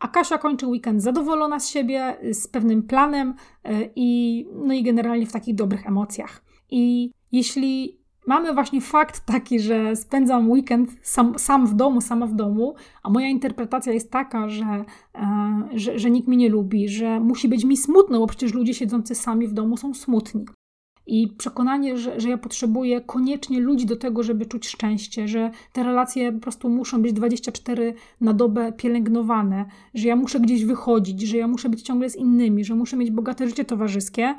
a 0.00 0.08
Kasia 0.08 0.38
kończy 0.38 0.66
weekend 0.66 1.02
zadowolona 1.02 1.60
z 1.60 1.68
siebie, 1.68 2.16
z 2.32 2.48
pewnym 2.48 2.82
planem 2.82 3.34
e, 3.64 3.88
i, 3.96 4.46
no 4.54 4.74
i 4.74 4.82
generalnie 4.82 5.26
w 5.26 5.32
takich 5.32 5.54
dobrych 5.54 5.86
emocjach. 5.86 6.42
I 6.70 7.10
jeśli 7.32 7.98
mamy 8.26 8.54
właśnie 8.54 8.80
fakt 8.80 9.26
taki, 9.26 9.60
że 9.60 9.96
spędzam 9.96 10.50
weekend 10.50 10.90
sam, 11.02 11.38
sam 11.38 11.66
w 11.66 11.74
domu, 11.74 12.00
sama 12.00 12.26
w 12.26 12.34
domu, 12.34 12.74
a 13.02 13.10
moja 13.10 13.28
interpretacja 13.28 13.92
jest 13.92 14.10
taka, 14.10 14.48
że, 14.48 14.84
e, 15.14 15.68
że, 15.74 15.98
że 15.98 16.10
nikt 16.10 16.28
mnie 16.28 16.36
nie 16.36 16.48
lubi, 16.48 16.88
że 16.88 17.20
musi 17.20 17.48
być 17.48 17.64
mi 17.64 17.76
smutno, 17.76 18.18
bo 18.18 18.26
przecież 18.26 18.54
ludzie 18.54 18.74
siedzący 18.74 19.14
sami 19.14 19.48
w 19.48 19.52
domu 19.52 19.76
są 19.76 19.94
smutni 19.94 20.44
i 21.06 21.28
przekonanie, 21.38 21.98
że, 21.98 22.20
że 22.20 22.28
ja 22.28 22.38
potrzebuję 22.38 23.00
koniecznie 23.00 23.60
ludzi 23.60 23.86
do 23.86 23.96
tego, 23.96 24.22
żeby 24.22 24.46
czuć 24.46 24.68
szczęście, 24.68 25.28
że 25.28 25.50
te 25.72 25.82
relacje 25.82 26.32
po 26.32 26.40
prostu 26.40 26.68
muszą 26.68 27.02
być 27.02 27.12
24 27.12 27.94
na 28.20 28.32
dobę 28.32 28.72
pielęgnowane, 28.72 29.64
że 29.94 30.08
ja 30.08 30.16
muszę 30.16 30.40
gdzieś 30.40 30.64
wychodzić, 30.64 31.20
że 31.20 31.36
ja 31.36 31.48
muszę 31.48 31.68
być 31.68 31.82
ciągle 31.82 32.10
z 32.10 32.16
innymi, 32.16 32.64
że 32.64 32.74
muszę 32.74 32.96
mieć 32.96 33.10
bogate 33.10 33.48
życie 33.48 33.64
towarzyskie. 33.64 34.34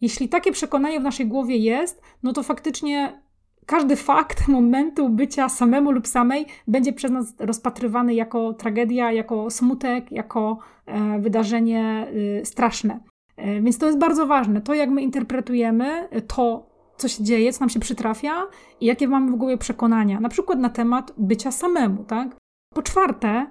Jeśli 0.00 0.28
takie 0.28 0.52
przekonanie 0.52 1.00
w 1.00 1.02
naszej 1.02 1.26
głowie 1.26 1.56
jest, 1.56 2.02
no 2.22 2.32
to 2.32 2.42
faktycznie 2.42 3.22
każdy 3.66 3.96
fakt 3.96 4.48
momentu 4.48 5.08
bycia 5.08 5.48
samemu 5.48 5.90
lub 5.90 6.06
samej 6.06 6.46
będzie 6.68 6.92
przez 6.92 7.10
nas 7.10 7.34
rozpatrywany 7.38 8.14
jako 8.14 8.54
tragedia, 8.54 9.12
jako 9.12 9.50
smutek, 9.50 10.12
jako 10.12 10.58
e, 10.86 11.20
wydarzenie 11.20 12.06
y, 12.40 12.44
straszne. 12.44 13.00
E, 13.36 13.60
więc 13.60 13.78
to 13.78 13.86
jest 13.86 13.98
bardzo 13.98 14.26
ważne. 14.26 14.60
To, 14.60 14.74
jak 14.74 14.90
my 14.90 15.02
interpretujemy 15.02 16.08
to, 16.26 16.66
co 16.96 17.08
się 17.08 17.24
dzieje, 17.24 17.52
co 17.52 17.60
nam 17.60 17.70
się 17.70 17.80
przytrafia 17.80 18.42
i 18.80 18.86
jakie 18.86 19.08
mamy 19.08 19.32
w 19.32 19.36
głowie 19.36 19.58
przekonania, 19.58 20.20
na 20.20 20.28
przykład 20.28 20.58
na 20.58 20.70
temat 20.70 21.12
bycia 21.18 21.50
samemu, 21.50 22.04
tak? 22.04 22.36
Po 22.74 22.82
czwarte, 22.82 23.46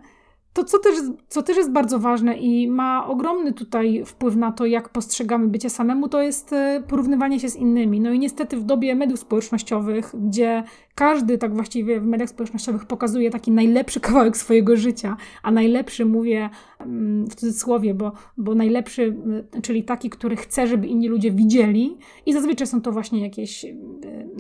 to, 0.54 0.64
co 0.64 0.80
też, 0.80 0.96
co 1.28 1.44
też 1.44 1.58
jest 1.58 1.72
bardzo 1.72 2.00
ważne 2.00 2.38
i 2.38 2.68
ma 2.68 3.08
ogromny 3.08 3.54
tutaj 3.54 4.04
wpływ 4.06 4.36
na 4.36 4.52
to, 4.52 4.66
jak 4.66 4.90
postrzegamy 4.90 5.48
bycie 5.48 5.70
samemu, 5.70 6.10
to 6.10 6.22
jest 6.22 6.54
e, 6.54 6.84
porównywanie 6.88 7.40
się 7.40 7.50
z 7.50 7.56
innymi. 7.56 8.00
No 8.00 8.12
i 8.12 8.20
niestety 8.20 8.58
w 8.58 8.64
dobie 8.64 8.96
mediów 8.96 9.20
społecznościowych, 9.20 10.16
gdzie 10.28 10.64
każdy 10.96 11.38
tak 11.38 11.54
właściwie 11.54 12.00
w 12.00 12.06
mediach 12.06 12.30
społecznościowych 12.30 12.86
pokazuje 12.86 13.30
taki 13.32 13.52
najlepszy 13.52 14.00
kawałek 14.08 14.38
swojego 14.38 14.78
życia, 14.78 15.18
a 15.44 15.52
najlepszy 15.52 16.06
mówię 16.06 16.50
mm, 16.80 17.26
w 17.26 17.36
cudzysłowie, 17.36 17.94
bo, 17.94 18.12
bo 18.38 18.56
najlepszy, 18.56 19.16
czyli 19.62 19.84
taki, 19.84 20.10
który 20.10 20.36
chce, 20.36 20.68
żeby 20.68 20.88
inni 20.88 21.08
ludzie 21.08 21.32
widzieli. 21.32 21.98
I 22.26 22.34
zazwyczaj 22.34 22.68
są 22.68 22.82
to 22.82 22.92
właśnie 22.92 23.22
jakieś 23.22 23.66
e, 23.66 23.76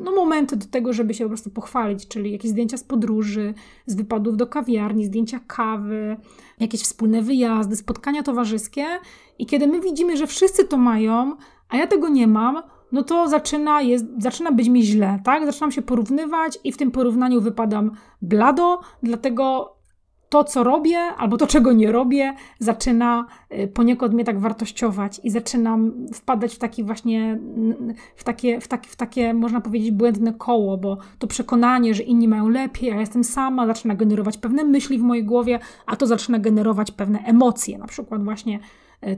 no, 0.03 0.11
momenty 0.11 0.55
do 0.55 0.65
tego, 0.65 0.93
żeby 0.93 1.13
się 1.13 1.23
po 1.23 1.29
prostu 1.29 1.49
pochwalić, 1.49 2.07
czyli 2.07 2.31
jakieś 2.31 2.51
zdjęcia 2.51 2.77
z 2.77 2.83
podróży, 2.83 3.53
z 3.85 3.95
wypadów 3.95 4.37
do 4.37 4.47
kawiarni, 4.47 5.05
zdjęcia 5.05 5.39
kawy, 5.47 6.17
jakieś 6.59 6.81
wspólne 6.81 7.21
wyjazdy, 7.21 7.75
spotkania 7.75 8.23
towarzyskie. 8.23 8.85
I 9.39 9.45
kiedy 9.45 9.67
my 9.67 9.81
widzimy, 9.81 10.17
że 10.17 10.27
wszyscy 10.27 10.67
to 10.67 10.77
mają, 10.77 11.35
a 11.69 11.77
ja 11.77 11.87
tego 11.87 12.09
nie 12.09 12.27
mam, 12.27 12.63
no 12.91 13.03
to 13.03 13.27
zaczyna, 13.27 13.81
jest, 13.81 14.05
zaczyna 14.17 14.51
być 14.51 14.69
mi 14.69 14.83
źle, 14.83 15.19
tak? 15.23 15.45
Zaczynam 15.45 15.71
się 15.71 15.81
porównywać 15.81 16.59
i 16.63 16.71
w 16.71 16.77
tym 16.77 16.91
porównaniu 16.91 17.41
wypadam 17.41 17.91
blado, 18.21 18.79
dlatego 19.03 19.75
to, 20.29 20.43
co 20.43 20.63
robię, 20.63 20.97
albo 20.97 21.37
to, 21.37 21.47
czego 21.47 21.73
nie 21.73 21.91
robię, 21.91 22.33
zaczyna 22.59 23.25
y, 23.51 23.67
poniekąd 23.67 24.13
mnie 24.13 24.23
tak 24.23 24.39
wartościować 24.39 25.21
i 25.23 25.29
zaczynam 25.29 26.07
wpadać 26.13 26.55
w 26.55 26.59
taki 26.59 26.83
właśnie, 26.83 27.39
w 28.15 28.23
takie, 28.23 28.61
w 28.61 28.67
takie, 28.67 28.89
w 28.89 28.95
takie, 28.95 29.33
można 29.33 29.61
powiedzieć, 29.61 29.91
błędne 29.91 30.33
koło, 30.33 30.77
bo 30.77 30.97
to 31.19 31.27
przekonanie, 31.27 31.93
że 31.93 32.03
inni 32.03 32.27
mają 32.27 32.49
lepiej, 32.49 32.91
a 32.91 32.93
ja 32.93 32.99
jestem 32.99 33.23
sama, 33.23 33.67
zaczyna 33.67 33.95
generować 33.95 34.37
pewne 34.37 34.63
myśli 34.63 34.97
w 34.97 35.01
mojej 35.01 35.25
głowie, 35.25 35.59
a 35.85 35.95
to 35.95 36.07
zaczyna 36.07 36.39
generować 36.39 36.91
pewne 36.91 37.19
emocje, 37.19 37.77
na 37.77 37.87
przykład 37.87 38.23
właśnie 38.23 38.59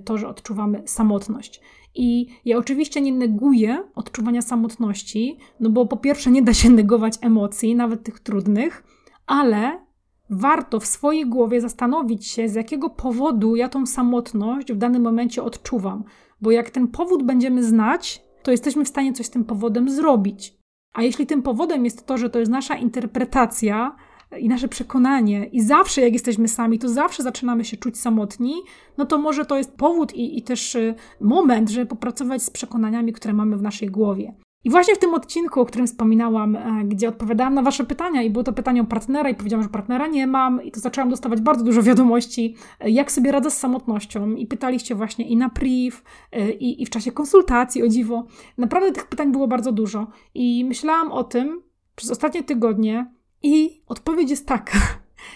to, 0.05 0.17
że 0.17 0.27
odczuwamy 0.27 0.81
samotność. 0.85 1.61
I 1.95 2.27
ja 2.45 2.57
oczywiście 2.57 3.01
nie 3.01 3.13
neguję 3.13 3.83
odczuwania 3.95 4.41
samotności, 4.41 5.37
no 5.59 5.69
bo 5.69 5.85
po 5.85 5.97
pierwsze 5.97 6.31
nie 6.31 6.41
da 6.41 6.53
się 6.53 6.69
negować 6.69 7.13
emocji, 7.21 7.75
nawet 7.75 8.03
tych 8.03 8.19
trudnych, 8.19 8.83
ale 9.25 9.87
warto 10.29 10.79
w 10.79 10.85
swojej 10.85 11.25
głowie 11.25 11.61
zastanowić 11.61 12.27
się, 12.27 12.49
z 12.49 12.55
jakiego 12.55 12.89
powodu 12.89 13.55
ja 13.55 13.69
tą 13.69 13.85
samotność 13.85 14.73
w 14.73 14.77
danym 14.77 15.01
momencie 15.01 15.43
odczuwam. 15.43 16.03
Bo 16.41 16.51
jak 16.51 16.69
ten 16.69 16.87
powód 16.87 17.23
będziemy 17.23 17.63
znać, 17.63 18.23
to 18.43 18.51
jesteśmy 18.51 18.85
w 18.85 18.87
stanie 18.87 19.13
coś 19.13 19.25
z 19.25 19.29
tym 19.29 19.45
powodem 19.45 19.89
zrobić. 19.89 20.57
A 20.93 21.03
jeśli 21.03 21.25
tym 21.25 21.41
powodem 21.41 21.85
jest 21.85 22.05
to, 22.05 22.17
że 22.17 22.29
to 22.29 22.39
jest 22.39 22.51
nasza 22.51 22.75
interpretacja 22.75 23.95
i 24.39 24.49
nasze 24.49 24.67
przekonanie, 24.67 25.45
i 25.45 25.61
zawsze 25.61 26.01
jak 26.01 26.13
jesteśmy 26.13 26.47
sami, 26.47 26.79
to 26.79 26.89
zawsze 26.89 27.23
zaczynamy 27.23 27.65
się 27.65 27.77
czuć 27.77 27.99
samotni, 27.99 28.53
no 28.97 29.05
to 29.05 29.17
może 29.17 29.45
to 29.45 29.57
jest 29.57 29.77
powód 29.77 30.13
i, 30.15 30.37
i 30.37 30.41
też 30.41 30.75
y, 30.75 30.95
moment, 31.21 31.69
żeby 31.69 31.85
popracować 31.85 32.43
z 32.43 32.49
przekonaniami, 32.49 33.13
które 33.13 33.33
mamy 33.33 33.57
w 33.57 33.61
naszej 33.61 33.89
głowie. 33.89 34.33
I 34.63 34.69
właśnie 34.69 34.95
w 34.95 34.99
tym 34.99 35.13
odcinku, 35.13 35.61
o 35.61 35.65
którym 35.65 35.87
wspominałam, 35.87 36.55
e, 36.55 36.85
gdzie 36.85 37.09
odpowiadałam 37.09 37.53
na 37.53 37.61
Wasze 37.61 37.83
pytania, 37.83 38.21
i 38.21 38.29
było 38.29 38.43
to 38.43 38.53
pytanie 38.53 38.81
o 38.81 38.85
partnera, 38.85 39.29
i 39.29 39.35
powiedziałam, 39.35 39.63
że 39.63 39.69
partnera 39.69 40.07
nie 40.07 40.27
mam, 40.27 40.63
i 40.63 40.71
to 40.71 40.79
zaczęłam 40.79 41.09
dostawać 41.09 41.41
bardzo 41.41 41.63
dużo 41.63 41.83
wiadomości, 41.83 42.55
e, 42.79 42.89
jak 42.89 43.11
sobie 43.11 43.31
radzę 43.31 43.51
z 43.51 43.57
samotnością. 43.57 44.35
I 44.35 44.47
pytaliście 44.47 44.95
właśnie 44.95 45.27
i 45.27 45.37
na 45.37 45.49
priv, 45.49 45.97
e, 46.31 46.51
i, 46.51 46.81
i 46.81 46.85
w 46.85 46.89
czasie 46.89 47.11
konsultacji, 47.11 47.83
o 47.83 47.87
dziwo. 47.87 48.25
Naprawdę 48.57 48.91
tych 48.91 49.07
pytań 49.07 49.31
było 49.31 49.47
bardzo 49.47 49.71
dużo. 49.71 50.07
I 50.33 50.65
myślałam 50.65 51.11
o 51.11 51.23
tym 51.23 51.61
przez 51.95 52.11
ostatnie 52.11 52.43
tygodnie, 52.43 53.16
i 53.47 53.81
odpowiedź 53.87 54.29
jest 54.29 54.47
taka, 54.47 54.79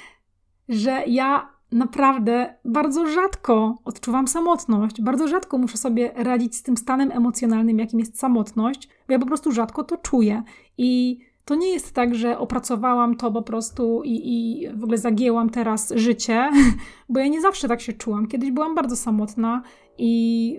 że 0.70 1.04
ja 1.08 1.50
naprawdę 1.72 2.56
bardzo 2.66 3.08
rzadko 3.08 3.78
odczuwam 3.86 4.28
samotność, 4.28 5.02
bardzo 5.02 5.28
rzadko 5.28 5.58
muszę 5.58 5.78
sobie 5.78 6.12
radzić 6.16 6.56
z 6.56 6.64
tym 6.64 6.78
stanem 6.78 7.12
emocjonalnym, 7.12 7.80
jakim 7.80 8.00
jest 8.00 8.20
samotność, 8.20 8.90
bo 9.08 9.14
ja 9.14 9.20
po 9.20 9.26
prostu 9.26 9.52
rzadko 9.52 9.84
to 9.84 9.98
czuję. 9.98 10.44
I 10.78 11.20
to 11.46 11.56
nie 11.56 11.70
jest 11.70 11.94
tak, 11.94 12.16
że 12.16 12.40
opracowałam 12.40 13.16
to 13.16 13.32
po 13.32 13.42
prostu 13.42 14.02
i, 14.04 14.22
i 14.34 14.68
w 14.70 14.84
ogóle 14.84 14.98
zagięłam 14.98 15.50
teraz 15.50 15.94
życie, 15.96 16.50
bo 17.10 17.20
ja 17.20 17.28
nie 17.28 17.42
zawsze 17.42 17.68
tak 17.68 17.82
się 17.82 17.94
czułam. 17.94 18.28
Kiedyś 18.28 18.52
byłam 18.52 18.76
bardzo 18.76 18.96
samotna 18.96 19.62
i, 19.98 20.58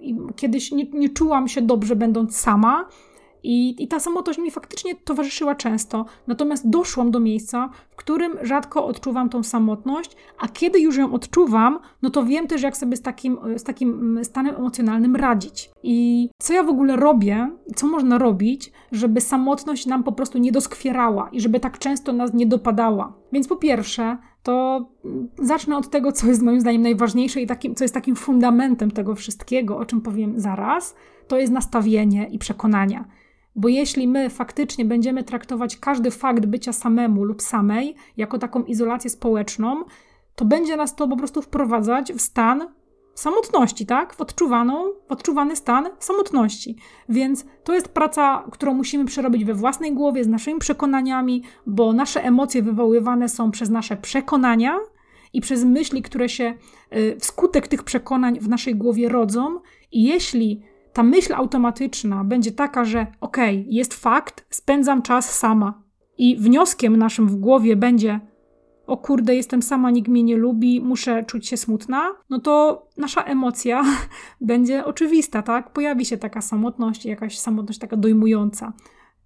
i 0.00 0.16
kiedyś 0.36 0.72
nie, 0.72 0.84
nie 0.84 1.08
czułam 1.08 1.48
się 1.48 1.62
dobrze, 1.62 1.96
będąc 1.96 2.36
sama. 2.36 2.88
I, 3.44 3.82
I 3.82 3.88
ta 3.88 4.00
samotność 4.00 4.38
mi 4.38 4.50
faktycznie 4.50 4.94
towarzyszyła 4.94 5.54
często, 5.54 6.04
natomiast 6.26 6.68
doszłam 6.70 7.10
do 7.10 7.20
miejsca, 7.20 7.70
w 7.90 7.96
którym 7.96 8.32
rzadko 8.42 8.86
odczuwam 8.86 9.28
tą 9.28 9.42
samotność, 9.42 10.16
a 10.38 10.48
kiedy 10.48 10.80
już 10.80 10.96
ją 10.96 11.12
odczuwam, 11.12 11.78
no 12.02 12.10
to 12.10 12.24
wiem 12.24 12.46
też, 12.46 12.62
jak 12.62 12.76
sobie 12.76 12.96
z 12.96 13.02
takim, 13.02 13.38
z 13.56 13.62
takim 13.62 13.90
mm, 13.90 14.24
stanem 14.24 14.54
emocjonalnym 14.56 15.16
radzić. 15.16 15.70
I 15.82 16.28
co 16.38 16.52
ja 16.52 16.62
w 16.62 16.68
ogóle 16.68 16.96
robię, 16.96 17.50
co 17.76 17.86
można 17.86 18.18
robić, 18.18 18.72
żeby 18.92 19.20
samotność 19.20 19.86
nam 19.86 20.04
po 20.04 20.12
prostu 20.12 20.38
nie 20.38 20.52
doskwierała 20.52 21.28
i 21.32 21.40
żeby 21.40 21.60
tak 21.60 21.78
często 21.78 22.12
nas 22.12 22.34
nie 22.34 22.46
dopadała. 22.46 23.12
Więc 23.32 23.48
po 23.48 23.56
pierwsze, 23.56 24.18
to 24.42 24.86
mm, 25.04 25.28
zacznę 25.38 25.76
od 25.76 25.90
tego, 25.90 26.12
co 26.12 26.26
jest 26.26 26.42
moim 26.42 26.60
zdaniem 26.60 26.82
najważniejsze 26.82 27.40
i 27.40 27.46
takim, 27.46 27.74
co 27.74 27.84
jest 27.84 27.94
takim 27.94 28.16
fundamentem 28.16 28.90
tego 28.90 29.14
wszystkiego, 29.14 29.76
o 29.76 29.84
czym 29.84 30.00
powiem 30.00 30.40
zaraz, 30.40 30.94
to 31.28 31.38
jest 31.38 31.52
nastawienie 31.52 32.28
i 32.30 32.38
przekonania. 32.38 33.04
Bo 33.56 33.68
jeśli 33.68 34.08
my 34.08 34.30
faktycznie 34.30 34.84
będziemy 34.84 35.24
traktować 35.24 35.76
każdy 35.76 36.10
fakt 36.10 36.46
bycia 36.46 36.72
samemu 36.72 37.24
lub 37.24 37.42
samej 37.42 37.94
jako 38.16 38.38
taką 38.38 38.64
izolację 38.64 39.10
społeczną, 39.10 39.84
to 40.34 40.44
będzie 40.44 40.76
nas 40.76 40.96
to 40.96 41.08
po 41.08 41.16
prostu 41.16 41.42
wprowadzać 41.42 42.12
w 42.12 42.20
stan 42.20 42.66
samotności, 43.14 43.86
tak? 43.86 44.14
W 44.14 44.20
odczuwaną, 44.20 44.84
w 45.08 45.12
odczuwany 45.12 45.56
stan 45.56 45.86
samotności. 45.98 46.76
Więc 47.08 47.44
to 47.64 47.74
jest 47.74 47.88
praca, 47.88 48.44
którą 48.52 48.74
musimy 48.74 49.04
przerobić 49.04 49.44
we 49.44 49.54
własnej 49.54 49.92
głowie, 49.92 50.24
z 50.24 50.28
naszymi 50.28 50.60
przekonaniami, 50.60 51.42
bo 51.66 51.92
nasze 51.92 52.24
emocje 52.24 52.62
wywoływane 52.62 53.28
są 53.28 53.50
przez 53.50 53.70
nasze 53.70 53.96
przekonania 53.96 54.78
i 55.32 55.40
przez 55.40 55.64
myśli, 55.64 56.02
które 56.02 56.28
się 56.28 56.54
y, 56.96 57.16
wskutek 57.20 57.68
tych 57.68 57.82
przekonań 57.82 58.40
w 58.40 58.48
naszej 58.48 58.74
głowie 58.74 59.08
rodzą. 59.08 59.60
I 59.92 60.04
jeśli 60.04 60.62
ta 60.94 61.02
myśl 61.02 61.34
automatyczna 61.34 62.24
będzie 62.24 62.52
taka, 62.52 62.84
że 62.84 63.06
okej, 63.20 63.60
okay, 63.60 63.72
jest 63.72 63.94
fakt, 63.94 64.46
spędzam 64.50 65.02
czas 65.02 65.38
sama. 65.38 65.82
I 66.18 66.36
wnioskiem 66.36 66.96
naszym 66.96 67.28
w 67.28 67.36
głowie 67.36 67.76
będzie: 67.76 68.20
o 68.86 68.96
kurde, 68.96 69.34
jestem 69.34 69.62
sama, 69.62 69.90
nikt 69.90 70.08
mnie 70.08 70.22
nie 70.22 70.36
lubi, 70.36 70.80
muszę 70.80 71.24
czuć 71.24 71.48
się 71.48 71.56
smutna, 71.56 72.02
no 72.30 72.40
to 72.40 72.86
nasza 72.96 73.22
emocja 73.22 73.84
będzie 74.40 74.84
oczywista, 74.84 75.42
tak? 75.42 75.72
Pojawi 75.72 76.04
się 76.04 76.16
taka 76.16 76.40
samotność, 76.40 77.06
jakaś 77.06 77.38
samotność 77.38 77.78
taka 77.78 77.96
dojmująca. 77.96 78.72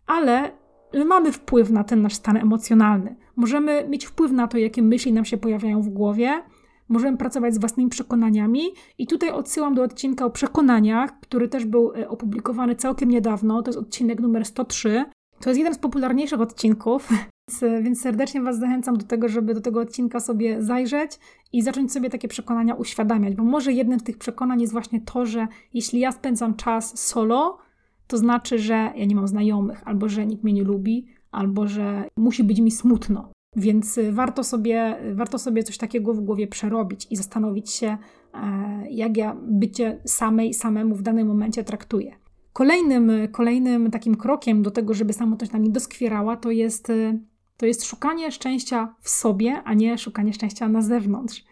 Ale 0.07 0.53
my 0.95 1.05
mamy 1.05 1.33
wpływ 1.33 1.71
na 1.71 1.85
ten 1.85 2.03
nasz 2.03 2.15
stan 2.15 2.37
emocjonalny. 2.37 3.17
Możemy 3.37 3.89
mieć 3.89 4.07
wpływ 4.07 4.33
na 4.33 4.49
to, 4.49 4.59
jakie 4.59 4.83
myśli 4.83 5.13
nam 5.13 5.25
się 5.25 5.37
pojawiają 5.37 5.83
w 5.83 5.89
głowie, 5.89 6.43
możemy 6.89 7.17
pracować 7.17 7.55
z 7.55 7.59
własnymi 7.59 7.91
przekonaniami. 7.91 8.63
I 8.99 9.07
tutaj 9.07 9.31
odsyłam 9.31 9.75
do 9.75 9.83
odcinka 9.83 10.25
o 10.25 10.31
przekonaniach, 10.31 11.21
który 11.21 11.49
też 11.49 11.65
był 11.65 11.93
e, 11.95 12.09
opublikowany 12.09 12.77
całkiem 12.77 13.09
niedawno. 13.09 13.63
To 13.63 13.69
jest 13.69 13.79
odcinek 13.79 14.21
numer 14.21 14.45
103. 14.45 15.05
To 15.41 15.51
jest 15.51 15.59
jeden 15.59 15.75
z 15.75 15.79
popularniejszych 15.79 16.41
odcinków, 16.41 17.09
więc 17.83 18.01
serdecznie 18.01 18.41
Was 18.41 18.59
zachęcam 18.59 18.97
do 18.97 19.07
tego, 19.07 19.29
żeby 19.29 19.55
do 19.55 19.61
tego 19.61 19.81
odcinka 19.81 20.21
sobie 20.21 20.63
zajrzeć 20.63 21.19
i 21.53 21.63
zacząć 21.63 21.93
sobie 21.93 22.11
takie 22.11 22.29
przekonania 22.29 22.75
uświadamiać, 22.75 23.35
bo 23.35 23.45
może 23.45 23.73
jednym 23.73 24.01
z 24.01 24.03
tych 24.05 24.19
przekonań 24.19 24.61
jest 24.61 24.73
właśnie 24.73 25.01
to, 25.01 25.27
że 25.27 25.49
jeśli 25.75 26.01
ja 26.01 26.13
spędzam 26.13 26.55
czas 26.55 26.99
solo, 26.99 27.59
to 28.07 28.19
znaczy, 28.19 28.59
że 28.59 28.93
ja 28.97 29.05
nie 29.05 29.17
mam 29.17 29.29
znajomych, 29.29 29.83
albo 29.85 30.09
że 30.09 30.27
nikt 30.27 30.45
mnie 30.45 30.53
nie 30.53 30.65
lubi, 30.65 31.07
albo 31.31 31.67
że 31.67 32.05
musi 32.17 32.45
być 32.45 32.61
mi 32.61 32.71
smutno. 32.71 33.33
Więc 33.57 33.99
y, 33.99 34.13
warto 34.13 34.45
sobie, 34.45 34.97
warto 35.15 35.39
sobie 35.39 35.63
coś 35.63 35.79
takiego 35.79 36.15
w 36.15 36.21
głowie 36.21 36.47
przerobić 36.47 37.07
i 37.11 37.17
zastanowić 37.17 37.71
się, 37.71 37.99
e, 38.35 38.91
jak 38.91 39.17
ja 39.17 39.37
bycie 39.43 40.01
samej, 40.05 40.55
samemu 40.55 40.95
w 40.95 41.03
danym 41.03 41.29
momencie 41.29 41.65
traktuję. 41.65 42.13
Kolejnym, 42.53 43.13
kolejnym 43.33 43.91
takim 43.91 44.15
krokiem 44.17 44.63
do 44.63 44.71
tego, 44.71 44.95
żeby 44.95 45.13
samotność 45.13 45.53
nam 45.53 45.63
nie 45.63 45.71
doskwierała, 45.71 46.37
to 46.37 46.51
jest, 46.51 46.91
y, 46.91 47.19
to 47.57 47.67
jest 47.67 47.85
szukanie 47.85 48.33
szczęścia 48.33 48.95
w 49.01 49.09
sobie, 49.09 49.63
a 49.65 49.75
nie 49.75 49.99
szukanie 49.99 50.33
szczęścia 50.33 50.69
na 50.69 50.83
zewnątrz. 50.83 51.45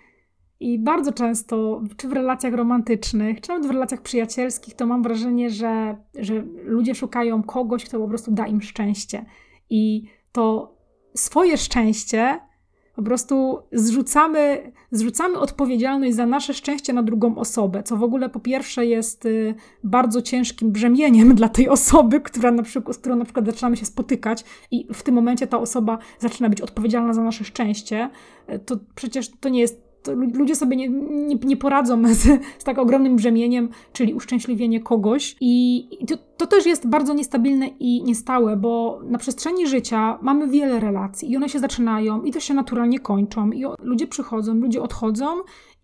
I 0.61 0.79
bardzo 0.79 1.13
często, 1.13 1.83
czy 1.97 2.09
w 2.09 2.13
relacjach 2.13 2.55
romantycznych, 2.55 3.41
czy 3.41 3.49
nawet 3.49 3.67
w 3.67 3.71
relacjach 3.71 4.03
przyjacielskich, 4.03 4.75
to 4.75 4.87
mam 4.87 5.03
wrażenie, 5.03 5.51
że, 5.51 5.97
że 6.15 6.45
ludzie 6.65 6.95
szukają 6.95 7.43
kogoś, 7.43 7.85
kto 7.85 7.99
po 7.99 8.09
prostu 8.09 8.31
da 8.31 8.47
im 8.47 8.63
szczęście. 8.63 9.25
I 9.71 10.03
to 10.33 10.76
swoje 11.16 11.59
szczęście 11.59 12.40
Po 12.96 13.02
prostu 13.02 13.59
zrzucamy, 13.72 14.72
zrzucamy 14.90 15.38
odpowiedzialność 15.38 16.16
za 16.16 16.26
nasze 16.26 16.55
szczęście 16.55 16.92
na 16.92 17.02
drugą 17.02 17.37
osobę, 17.37 17.83
co 17.83 17.96
w 17.96 18.02
ogóle 18.02 18.29
po 18.29 18.40
pierwsze 18.40 18.87
jest 18.87 19.26
y, 19.26 19.55
bardzo 19.85 20.22
ciężkim 20.22 20.72
brzemieniem 20.72 21.35
dla 21.40 21.48
tej 21.48 21.68
osoby, 21.68 22.20
która 22.20 22.50
na 22.50 22.62
przykład, 22.62 22.96
z 22.96 23.00
którą 23.00 23.16
na 23.16 23.24
przykład 23.24 23.46
zaczynamy 23.46 23.76
się 23.76 23.87
spotykać 23.87 24.44
i 24.70 24.87
w 24.94 25.02
tym 25.02 25.14
momencie 25.14 25.46
ta 25.46 25.59
osoba 25.59 25.98
zaczyna 26.18 26.48
być 26.48 26.61
odpowiedzialna 26.61 27.14
za 27.14 27.22
nasze 27.22 27.44
szczęście. 27.44 28.11
Y, 28.50 28.59
to 28.59 28.76
przecież 28.94 29.31
to 29.40 29.48
nie 29.48 29.61
jest 29.61 29.86
ludzie 30.12 30.57
sobie 30.57 30.77
nie, 30.77 30.88
nie, 30.88 31.35
nie 31.35 31.57
poradzą 31.57 32.03
z, 32.14 32.23
z, 32.59 32.64
tak 32.64 32.79
ogromnym 32.79 33.16
brzemieniem, 33.16 33.69
czyli 33.92 34.14
uszczęśliwienie 34.14 34.81
kogoś. 34.81 35.37
I 35.40 35.88
to, 36.09 36.16
to, 36.37 36.47
też 36.47 36.66
jest 36.66 36.88
bardzo 36.88 37.14
niestabilne 37.14 37.66
i 37.66 38.03
niestałe, 38.03 38.57
bo 38.57 39.01
na 39.05 39.19
przestrzeni 39.19 39.66
życia 39.66 40.19
mamy 40.23 40.49
wiele 40.49 40.81
relacji 40.81 41.31
i 41.31 41.37
one 41.37 41.49
się 41.49 41.59
zaczynają 41.59 42.23
i 42.23 42.33
też 42.33 42.45
się 42.45 42.55
naturalnie 42.55 42.99
kończą. 42.99 43.51
I 43.51 43.64
ludzie 43.81 44.07
przychodzą, 44.07 44.55
ludzie 44.55 44.83
odchodzą. 44.83 45.27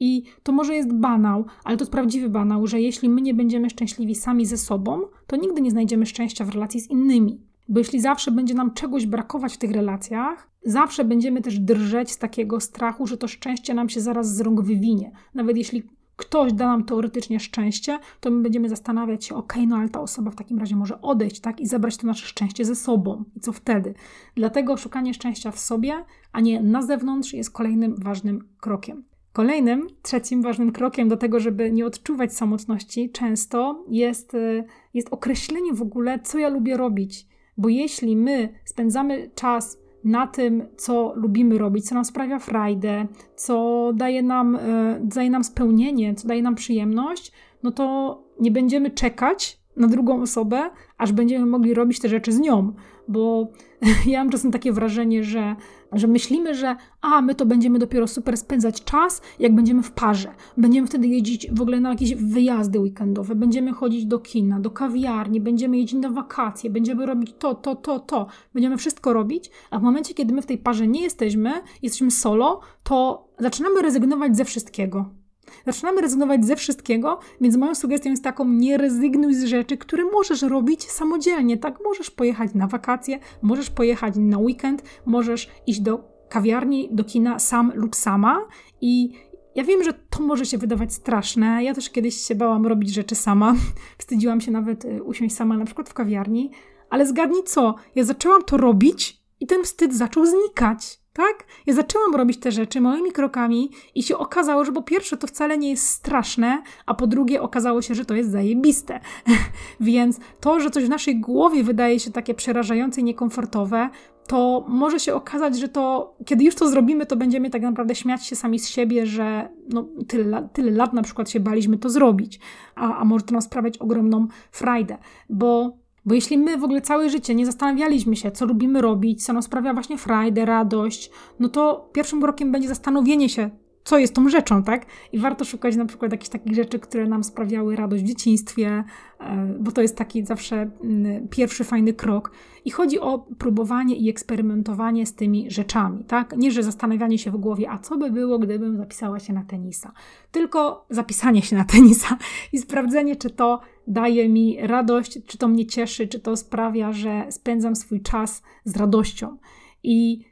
I 0.00 0.22
to 0.42 0.52
może 0.52 0.74
jest 0.74 0.92
banał, 0.92 1.44
ale 1.64 1.76
to 1.76 1.82
jest 1.82 1.92
prawdziwy 1.92 2.28
banał, 2.28 2.66
że 2.66 2.80
jeśli 2.80 3.08
my 3.08 3.22
nie 3.22 3.34
będziemy 3.34 3.70
szczęśliwi 3.70 4.14
sami 4.14 4.46
ze 4.46 4.56
sobą, 4.56 5.00
to 5.26 5.36
nigdy 5.36 5.60
nie 5.60 5.70
znajdziemy 5.70 6.06
szczęścia 6.06 6.44
w 6.44 6.48
relacji 6.48 6.80
z 6.80 6.90
innymi. 6.90 7.51
Bo 7.72 7.78
jeśli 7.78 8.00
zawsze 8.00 8.30
będzie 8.30 8.54
nam 8.54 8.74
czegoś 8.74 9.06
brakować 9.06 9.54
w 9.54 9.58
tych 9.58 9.70
relacjach, 9.70 10.48
zawsze 10.64 11.04
będziemy 11.04 11.42
też 11.42 11.58
drżeć 11.58 12.10
z 12.10 12.18
takiego 12.18 12.60
strachu, 12.60 13.06
że 13.06 13.16
to 13.16 13.28
szczęście 13.28 13.74
nam 13.74 13.88
się 13.88 14.00
zaraz 14.00 14.34
z 14.34 14.40
rąk 14.40 14.60
wywinie. 14.60 15.12
Nawet 15.34 15.56
jeśli 15.56 15.82
ktoś 16.16 16.52
da 16.52 16.66
nam 16.66 16.84
teoretycznie 16.84 17.40
szczęście, 17.40 17.98
to 18.20 18.30
my 18.30 18.42
będziemy 18.42 18.68
zastanawiać 18.68 19.24
się, 19.24 19.34
ok, 19.34 19.54
no 19.66 19.76
ale 19.76 19.88
ta 19.88 20.00
osoba 20.00 20.30
w 20.30 20.36
takim 20.36 20.58
razie 20.58 20.76
może 20.76 21.00
odejść, 21.00 21.40
tak, 21.40 21.60
i 21.60 21.66
zabrać 21.66 21.96
to 21.96 22.06
nasze 22.06 22.26
szczęście 22.26 22.64
ze 22.64 22.74
sobą. 22.74 23.24
I 23.36 23.40
co 23.40 23.52
wtedy? 23.52 23.94
Dlatego 24.34 24.76
szukanie 24.76 25.14
szczęścia 25.14 25.50
w 25.50 25.58
sobie, 25.58 26.04
a 26.32 26.40
nie 26.40 26.62
na 26.62 26.82
zewnątrz, 26.82 27.32
jest 27.32 27.50
kolejnym 27.50 27.94
ważnym 27.96 28.48
krokiem. 28.60 29.04
Kolejnym, 29.32 29.86
trzecim 30.02 30.42
ważnym 30.42 30.72
krokiem 30.72 31.08
do 31.08 31.16
tego, 31.16 31.40
żeby 31.40 31.72
nie 31.72 31.86
odczuwać 31.86 32.34
samotności, 32.34 33.10
często 33.10 33.84
jest, 33.88 34.34
y, 34.34 34.64
jest 34.94 35.08
określenie 35.10 35.74
w 35.74 35.82
ogóle, 35.82 36.18
co 36.20 36.38
ja 36.38 36.48
lubię 36.48 36.76
robić. 36.76 37.31
Bo 37.56 37.68
jeśli 37.68 38.16
my 38.16 38.48
spędzamy 38.64 39.30
czas 39.34 39.78
na 40.04 40.26
tym, 40.26 40.68
co 40.76 41.12
lubimy 41.16 41.58
robić, 41.58 41.88
co 41.88 41.94
nam 41.94 42.04
sprawia 42.04 42.38
frajdę, 42.38 43.06
co 43.36 43.90
daje 43.94 44.22
nam, 44.22 44.56
e, 44.56 45.00
daje 45.02 45.30
nam 45.30 45.44
spełnienie, 45.44 46.14
co 46.14 46.28
daje 46.28 46.42
nam 46.42 46.54
przyjemność, 46.54 47.32
no 47.62 47.70
to 47.70 48.18
nie 48.40 48.50
będziemy 48.50 48.90
czekać 48.90 49.62
na 49.76 49.88
drugą 49.88 50.22
osobę, 50.22 50.70
aż 50.98 51.12
będziemy 51.12 51.46
mogli 51.46 51.74
robić 51.74 52.00
te 52.00 52.08
rzeczy 52.08 52.32
z 52.32 52.40
nią. 52.40 52.72
Bo 53.08 53.48
ja 54.06 54.24
mam 54.24 54.30
czasem 54.30 54.50
takie 54.50 54.72
wrażenie, 54.72 55.24
że 55.24 55.56
że 55.92 56.06
myślimy, 56.06 56.54
że 56.54 56.76
a, 57.00 57.22
my 57.22 57.34
to 57.34 57.46
będziemy 57.46 57.78
dopiero 57.78 58.06
super 58.06 58.36
spędzać 58.36 58.84
czas, 58.84 59.22
jak 59.38 59.54
będziemy 59.54 59.82
w 59.82 59.90
parze. 59.90 60.34
Będziemy 60.56 60.86
wtedy 60.86 61.08
jeździć 61.08 61.50
w 61.50 61.60
ogóle 61.60 61.80
na 61.80 61.90
jakieś 61.90 62.14
wyjazdy 62.14 62.80
weekendowe, 62.80 63.34
będziemy 63.34 63.72
chodzić 63.72 64.06
do 64.06 64.18
kina, 64.18 64.60
do 64.60 64.70
kawiarni, 64.70 65.40
będziemy 65.40 65.78
jeździć 65.78 66.00
na 66.00 66.10
wakacje, 66.10 66.70
będziemy 66.70 67.06
robić 67.06 67.34
to, 67.38 67.54
to, 67.54 67.76
to, 67.76 68.00
to. 68.00 68.26
Będziemy 68.54 68.76
wszystko 68.76 69.12
robić, 69.12 69.50
a 69.70 69.78
w 69.78 69.82
momencie, 69.82 70.14
kiedy 70.14 70.34
my 70.34 70.42
w 70.42 70.46
tej 70.46 70.58
parze 70.58 70.86
nie 70.88 71.02
jesteśmy, 71.02 71.52
jesteśmy 71.82 72.10
solo, 72.10 72.60
to 72.82 73.28
zaczynamy 73.38 73.82
rezygnować 73.82 74.36
ze 74.36 74.44
wszystkiego. 74.44 75.21
Zaczynamy 75.66 76.00
rezygnować 76.00 76.44
ze 76.46 76.56
wszystkiego, 76.56 77.18
więc 77.40 77.56
moją 77.56 77.74
sugestią 77.74 78.10
jest 78.10 78.24
taką: 78.24 78.48
nie 78.48 78.78
rezygnuj 78.78 79.34
z 79.34 79.44
rzeczy, 79.44 79.76
które 79.76 80.04
możesz 80.04 80.42
robić 80.42 80.90
samodzielnie. 80.90 81.58
Tak, 81.58 81.78
możesz 81.84 82.10
pojechać 82.10 82.54
na 82.54 82.66
wakacje, 82.66 83.18
możesz 83.42 83.70
pojechać 83.70 84.14
na 84.16 84.38
weekend, 84.38 84.82
możesz 85.06 85.50
iść 85.66 85.80
do 85.80 86.12
kawiarni, 86.28 86.88
do 86.92 87.04
kina 87.04 87.38
sam 87.38 87.72
lub 87.74 87.96
sama 87.96 88.46
i 88.80 89.12
ja 89.54 89.64
wiem, 89.64 89.82
że 89.84 89.92
to 89.92 90.22
może 90.22 90.46
się 90.46 90.58
wydawać 90.58 90.92
straszne. 90.92 91.64
Ja 91.64 91.74
też 91.74 91.90
kiedyś 91.90 92.16
się 92.16 92.34
bałam 92.34 92.66
robić 92.66 92.94
rzeczy 92.94 93.14
sama. 93.14 93.54
Wstydziłam 93.98 94.40
się 94.40 94.50
nawet 94.50 94.84
y, 94.84 95.02
usiąść 95.02 95.34
sama, 95.34 95.56
na 95.56 95.64
przykład 95.64 95.88
w 95.88 95.94
kawiarni. 95.94 96.50
Ale 96.90 97.06
zgadnij 97.06 97.42
co? 97.44 97.74
Ja 97.94 98.04
zaczęłam 98.04 98.42
to 98.42 98.56
robić 98.56 99.22
i 99.40 99.46
ten 99.46 99.64
wstyd 99.64 99.94
zaczął 99.94 100.26
znikać. 100.26 101.01
Tak? 101.12 101.44
Ja 101.66 101.74
zaczęłam 101.74 102.14
robić 102.14 102.40
te 102.40 102.52
rzeczy 102.52 102.80
małymi 102.80 103.12
krokami 103.12 103.70
i 103.94 104.02
się 104.02 104.18
okazało, 104.18 104.64
że 104.64 104.72
po 104.72 104.82
pierwsze 104.82 105.16
to 105.16 105.26
wcale 105.26 105.58
nie 105.58 105.70
jest 105.70 105.88
straszne, 105.88 106.62
a 106.86 106.94
po 106.94 107.06
drugie 107.06 107.42
okazało 107.42 107.82
się, 107.82 107.94
że 107.94 108.04
to 108.04 108.14
jest 108.14 108.30
zajebiste. 108.30 109.00
Więc 109.80 110.20
to, 110.40 110.60
że 110.60 110.70
coś 110.70 110.84
w 110.84 110.88
naszej 110.88 111.20
głowie 111.20 111.64
wydaje 111.64 112.00
się 112.00 112.10
takie 112.10 112.34
przerażające 112.34 113.00
i 113.00 113.04
niekomfortowe, 113.04 113.90
to 114.26 114.64
może 114.68 115.00
się 115.00 115.14
okazać, 115.14 115.58
że 115.58 115.68
to, 115.68 116.14
kiedy 116.26 116.44
już 116.44 116.54
to 116.54 116.68
zrobimy, 116.68 117.06
to 117.06 117.16
będziemy 117.16 117.50
tak 117.50 117.62
naprawdę 117.62 117.94
śmiać 117.94 118.26
się 118.26 118.36
sami 118.36 118.58
z 118.58 118.68
siebie, 118.68 119.06
że 119.06 119.48
no, 119.68 119.88
tyle, 120.08 120.48
tyle 120.52 120.70
lat 120.70 120.92
na 120.92 121.02
przykład 121.02 121.30
się 121.30 121.40
baliśmy 121.40 121.78
to 121.78 121.90
zrobić, 121.90 122.40
a, 122.74 122.96
a 122.96 123.04
może 123.04 123.24
to 123.24 123.32
nam 123.32 123.42
sprawiać 123.42 123.78
ogromną 123.78 124.26
frajdę, 124.52 124.98
bo 125.30 125.76
bo 126.04 126.14
jeśli 126.14 126.38
my 126.38 126.58
w 126.58 126.64
ogóle 126.64 126.80
całe 126.80 127.10
życie 127.10 127.34
nie 127.34 127.46
zastanawialiśmy 127.46 128.16
się, 128.16 128.30
co 128.30 128.46
lubimy 128.46 128.80
robić, 128.80 129.24
co 129.24 129.32
nam 129.32 129.42
sprawia 129.42 129.74
właśnie 129.74 129.98
frajdę, 129.98 130.44
radość, 130.44 131.10
no 131.40 131.48
to 131.48 131.90
pierwszym 131.92 132.20
krokiem 132.20 132.52
będzie 132.52 132.68
zastanowienie 132.68 133.28
się, 133.28 133.50
co 133.84 133.98
jest 133.98 134.14
tą 134.14 134.28
rzeczą, 134.28 134.62
tak? 134.62 134.86
I 135.12 135.18
warto 135.18 135.44
szukać 135.44 135.76
na 135.76 135.84
przykład 135.84 136.12
jakichś 136.12 136.30
takich 136.30 136.54
rzeczy, 136.54 136.78
które 136.78 137.06
nam 137.06 137.24
sprawiały 137.24 137.76
radość 137.76 138.02
w 138.02 138.06
dzieciństwie, 138.06 138.84
e, 139.20 139.54
bo 139.60 139.72
to 139.72 139.82
jest 139.82 139.96
taki 139.96 140.24
zawsze 140.24 140.70
mm, 140.84 141.28
pierwszy 141.28 141.64
fajny 141.64 141.92
krok. 141.92 142.32
I 142.64 142.70
chodzi 142.70 143.00
o 143.00 143.18
próbowanie 143.18 143.96
i 143.96 144.10
eksperymentowanie 144.10 145.06
z 145.06 145.14
tymi 145.14 145.50
rzeczami, 145.50 146.04
tak? 146.04 146.36
Nie, 146.36 146.50
że 146.50 146.62
zastanawianie 146.62 147.18
się 147.18 147.30
w 147.30 147.36
głowie, 147.36 147.70
a 147.70 147.78
co 147.78 147.96
by 147.96 148.10
było, 148.10 148.38
gdybym 148.38 148.76
zapisała 148.76 149.18
się 149.18 149.32
na 149.32 149.44
tenisa, 149.44 149.92
tylko 150.30 150.86
zapisanie 150.90 151.42
się 151.42 151.56
na 151.56 151.64
tenisa 151.64 152.18
i 152.52 152.58
sprawdzenie, 152.58 153.16
czy 153.16 153.30
to 153.30 153.60
daje 153.86 154.28
mi 154.28 154.58
radość, 154.60 155.18
czy 155.26 155.38
to 155.38 155.48
mnie 155.48 155.66
cieszy, 155.66 156.08
czy 156.08 156.20
to 156.20 156.36
sprawia, 156.36 156.92
że 156.92 157.26
spędzam 157.30 157.76
swój 157.76 158.02
czas 158.02 158.42
z 158.64 158.76
radością. 158.76 159.36
I 159.82 160.24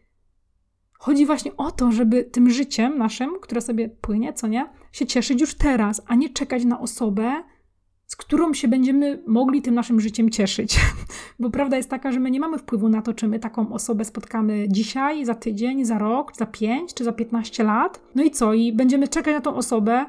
Chodzi 1.01 1.27
właśnie 1.27 1.57
o 1.57 1.71
to, 1.71 1.93
żeby 1.93 2.25
tym 2.25 2.51
życiem 2.51 2.99
naszym, 2.99 3.31
które 3.43 3.61
sobie 3.61 3.89
płynie, 3.89 4.33
co 4.33 4.47
nie, 4.47 4.67
się 4.93 5.07
cieszyć 5.07 5.41
już 5.41 5.55
teraz, 5.55 6.03
a 6.07 6.15
nie 6.15 6.29
czekać 6.29 6.65
na 6.65 6.81
osobę, 6.81 7.43
z 8.07 8.17
którą 8.17 8.55
się 8.55 8.69
będziemy 8.69 9.23
mogli 9.27 9.63
tym 9.63 9.75
naszym 9.75 10.01
życiem 10.01 10.31
cieszyć. 10.31 10.81
Bo 11.41 11.51
prawda 11.51 11.77
jest 11.77 11.91
taka, 11.91 12.13
że 12.13 12.21
my 12.21 12.31
nie 12.31 12.41
mamy 12.41 12.59
wpływu 12.59 12.89
na 12.89 13.03
to, 13.03 13.15
czy 13.15 13.29
my 13.29 13.39
taką 13.39 13.73
osobę 13.73 14.05
spotkamy 14.05 14.67
dzisiaj, 14.69 15.25
za 15.25 15.35
tydzień, 15.35 15.85
za 15.85 15.99
rok, 15.99 16.37
za 16.37 16.47
pięć 16.47 16.95
czy 16.95 17.05
za 17.05 17.13
piętnaście 17.13 17.65
lat. 17.65 18.03
No 18.15 18.23
i 18.23 18.31
co? 18.31 18.55
I 18.55 18.73
będziemy 18.73 19.09
czekać 19.09 19.35
na 19.35 19.41
tą 19.41 19.55
osobę, 19.55 20.07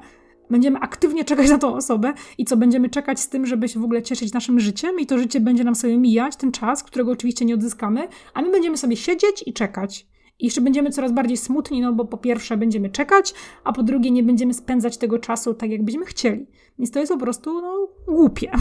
będziemy 0.50 0.80
aktywnie 0.80 1.26
czekać 1.26 1.50
na 1.50 1.58
tą 1.58 1.76
osobę 1.76 2.14
i 2.38 2.46
co 2.46 2.58
będziemy 2.58 2.90
czekać 2.90 3.20
z 3.20 3.30
tym, 3.30 3.46
żeby 3.46 3.70
się 3.70 3.80
w 3.80 3.84
ogóle 3.84 4.02
cieszyć 4.02 4.34
naszym 4.34 4.60
życiem 4.60 5.00
i 5.00 5.06
to 5.06 5.18
życie 5.18 5.40
będzie 5.40 5.64
nam 5.64 5.76
sobie 5.76 5.98
mijać, 5.98 6.36
ten 6.36 6.52
czas, 6.52 6.84
którego 6.84 7.12
oczywiście 7.12 7.46
nie 7.46 7.54
odzyskamy, 7.54 8.08
a 8.34 8.42
my 8.42 8.52
będziemy 8.52 8.78
sobie 8.78 8.96
siedzieć 8.96 9.44
i 9.46 9.54
czekać. 9.54 10.11
I 10.42 10.46
jeszcze 10.46 10.62
będziemy 10.62 10.90
coraz 10.90 11.12
bardziej 11.12 11.38
smutni, 11.38 11.82
no 11.82 11.94
bo 11.94 12.06
po 12.06 12.18
pierwsze 12.18 12.58
będziemy 12.58 12.90
czekać, 12.90 13.34
a 13.64 13.74
po 13.74 13.84
drugie 13.84 14.12
nie 14.12 14.24
będziemy 14.24 14.54
spędzać 14.54 14.98
tego 14.98 15.20
czasu 15.20 15.54
tak, 15.54 15.72
jak 15.72 15.84
byśmy 15.84 16.06
chcieli. 16.06 16.48
Więc 16.80 16.92
to 16.92 17.00
jest 17.00 17.12
po 17.12 17.20
prostu 17.20 17.62
no, 17.62 17.88
głupie. 18.08 18.52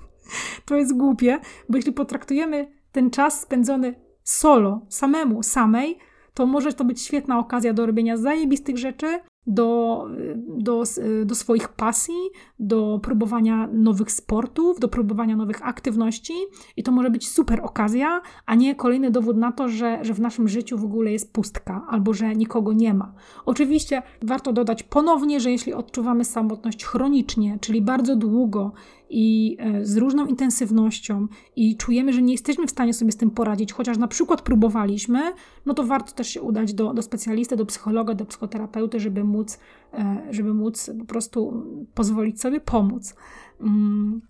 to 0.66 0.76
jest 0.76 0.96
głupie, 0.96 1.38
bo 1.68 1.76
jeśli 1.76 1.92
potraktujemy 1.92 2.72
ten 2.92 3.10
czas 3.10 3.40
spędzony 3.40 3.94
solo, 4.22 4.86
samemu, 4.88 5.42
samej, 5.42 5.98
to 6.34 6.46
może 6.46 6.72
to 6.72 6.84
być 6.84 7.02
świetna 7.02 7.38
okazja 7.38 7.72
do 7.72 7.86
robienia 7.86 8.16
zajebistych 8.16 8.78
rzeczy, 8.78 9.20
do, 9.46 10.06
do, 10.36 10.82
do 11.24 11.34
swoich 11.34 11.68
pasji, 11.68 12.30
do 12.58 13.00
próbowania 13.02 13.68
nowych 13.72 14.12
sportów, 14.12 14.80
do 14.80 14.88
próbowania 14.88 15.36
nowych 15.36 15.66
aktywności 15.66 16.32
i 16.76 16.82
to 16.82 16.92
może 16.92 17.10
być 17.10 17.28
super 17.28 17.60
okazja, 17.62 18.22
a 18.46 18.54
nie 18.54 18.74
kolejny 18.74 19.10
dowód 19.10 19.36
na 19.36 19.52
to, 19.52 19.68
że, 19.68 20.04
że 20.04 20.14
w 20.14 20.20
naszym 20.20 20.48
życiu 20.48 20.78
w 20.78 20.84
ogóle 20.84 21.12
jest 21.12 21.32
pustka 21.32 21.86
albo 21.88 22.14
że 22.14 22.36
nikogo 22.36 22.72
nie 22.72 22.94
ma. 22.94 23.12
Oczywiście 23.46 24.02
warto 24.22 24.52
dodać 24.52 24.82
ponownie, 24.82 25.40
że 25.40 25.50
jeśli 25.50 25.74
odczuwamy 25.74 26.24
samotność 26.24 26.84
chronicznie, 26.84 27.58
czyli 27.60 27.82
bardzo 27.82 28.16
długo 28.16 28.72
i 29.10 29.56
e, 29.60 29.86
z 29.86 29.96
różną 29.96 30.26
intensywnością 30.26 31.26
i 31.56 31.76
czujemy, 31.76 32.12
że 32.12 32.22
nie 32.22 32.32
jesteśmy 32.32 32.66
w 32.66 32.70
stanie 32.70 32.94
sobie 32.94 33.12
z 33.12 33.16
tym 33.16 33.30
poradzić, 33.30 33.72
chociaż 33.72 33.98
na 33.98 34.08
przykład 34.08 34.42
próbowaliśmy, 34.42 35.32
no 35.66 35.74
to 35.74 35.84
warto 35.84 36.12
też 36.12 36.28
się 36.28 36.42
udać 36.42 36.74
do, 36.74 36.94
do 36.94 37.02
specjalisty, 37.02 37.56
do 37.56 37.66
psychologa, 37.66 38.14
do 38.14 38.24
psychoterapeuty, 38.24 39.00
żeby 39.00 39.24
móc, 39.24 39.58
e, 39.94 40.26
żeby 40.30 40.54
móc 40.54 40.90
po 40.98 41.04
prostu 41.04 41.62
pozwolić 41.94 42.40
sobie 42.40 42.60
pomóc. 42.60 43.14
Mm. 43.60 44.20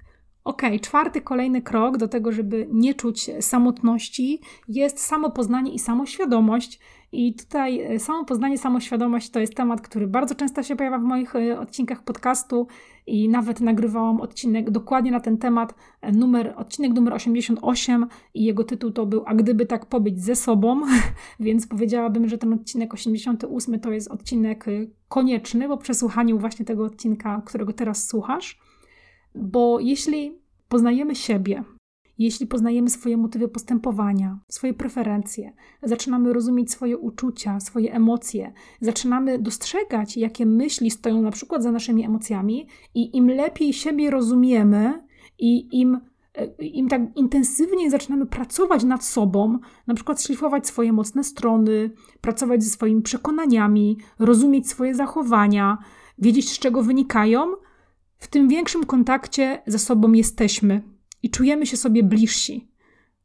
Ok, 0.45 0.63
czwarty, 0.83 1.21
kolejny 1.21 1.63
krok 1.63 1.97
do 1.97 2.09
tego, 2.09 2.33
żeby 2.33 2.69
nie 2.73 2.95
czuć 2.95 3.31
samotności, 3.41 4.41
jest 4.69 5.01
samopoznanie 5.01 5.75
i 5.75 5.79
samoświadomość. 5.79 6.81
I 7.13 7.35
tutaj 7.35 7.81
e, 7.81 7.99
samopoznanie, 7.99 8.59
samoświadomość 8.59 9.31
to 9.31 9.41
jest 9.41 9.55
temat, 9.55 9.81
który 9.81 10.07
bardzo 10.07 10.35
często 10.35 10.63
się 10.63 10.77
pojawia 10.77 10.99
w 10.99 11.03
moich 11.03 11.37
e, 11.37 11.61
odcinkach 11.61 12.05
podcastu 12.05 12.67
i 13.07 13.29
nawet 13.29 13.61
nagrywałam 13.61 14.21
odcinek 14.21 14.71
dokładnie 14.71 15.11
na 15.11 15.21
ten 15.21 15.39
temat, 15.39 15.75
e, 16.01 16.13
numer, 16.13 16.55
odcinek 16.57 16.93
numer 16.93 17.15
88 17.15 18.07
i 18.35 18.45
jego 18.45 18.65
tytuł 18.65 18.91
to 18.91 19.07
był 19.07 19.23
A 19.27 19.35
gdyby 19.35 19.67
tak 19.67 19.87
pobyć 19.87 20.21
ze 20.21 20.37
sobą, 20.37 20.81
więc 21.41 21.67
powiedziałabym, 21.67 22.29
że 22.29 22.39
ten 22.39 22.53
odcinek 22.53 22.95
88 22.95 23.81
to 23.81 23.93
jest 23.93 24.11
odcinek 24.11 24.65
konieczny 25.09 25.69
po 25.69 25.77
przesłuchaniu 25.77 26.39
właśnie 26.39 26.65
tego 26.65 26.85
odcinka, 26.85 27.43
którego 27.47 27.73
teraz 27.73 28.09
słuchasz. 28.09 28.61
Bo 29.35 29.81
jeśli 29.81 30.39
poznajemy 30.69 31.15
siebie, 31.15 31.65
jeśli 32.19 32.47
poznajemy 32.47 32.91
swoje 32.91 33.17
motywy 33.17 33.49
postępowania, 33.49 34.39
swoje 34.49 34.75
preferencje, 34.75 35.53
zaczynamy 35.83 36.33
rozumieć 36.33 36.71
swoje 36.71 36.99
uczucia, 36.99 37.61
swoje 37.61 37.95
emocje, 37.95 38.53
zaczynamy 38.81 39.39
dostrzegać, 39.39 40.17
jakie 40.17 40.47
myśli 40.47 40.91
stoją 40.91 41.23
na 41.23 41.31
przykład 41.31 41.63
za 41.63 41.73
naszymi 41.73 42.05
emocjami, 42.05 42.69
i 42.95 43.17
im 43.17 43.29
lepiej 43.29 43.73
siebie 43.73 44.11
rozumiemy 44.11 45.03
i 45.39 45.81
im, 45.81 46.01
im 46.59 46.89
tak 46.89 47.03
intensywniej 47.17 47.91
zaczynamy 47.91 48.27
pracować 48.27 48.85
nad 48.85 49.05
sobą, 49.05 49.59
na 49.87 49.95
przykład 49.95 50.23
szlifować 50.23 50.67
swoje 50.67 50.93
mocne 50.93 51.25
strony, 51.25 51.91
pracować 52.21 52.65
ze 52.65 52.71
swoimi 52.71 53.03
przekonaniami, 53.03 53.99
rozumieć 54.19 54.69
swoje 54.69 54.95
zachowania, 54.95 55.79
wiedzieć 56.19 56.51
z 56.51 56.59
czego 56.59 56.83
wynikają, 56.83 57.47
w 58.19 58.29
tym 58.29 58.49
większym 58.49 58.85
kontakcie 58.85 59.63
ze 59.67 59.79
sobą 59.79 60.13
jesteśmy 60.13 60.96
i 61.27 61.31
czujemy 61.31 61.67
się 61.67 61.77
sobie 61.77 62.03
bliżsi. 62.03 62.69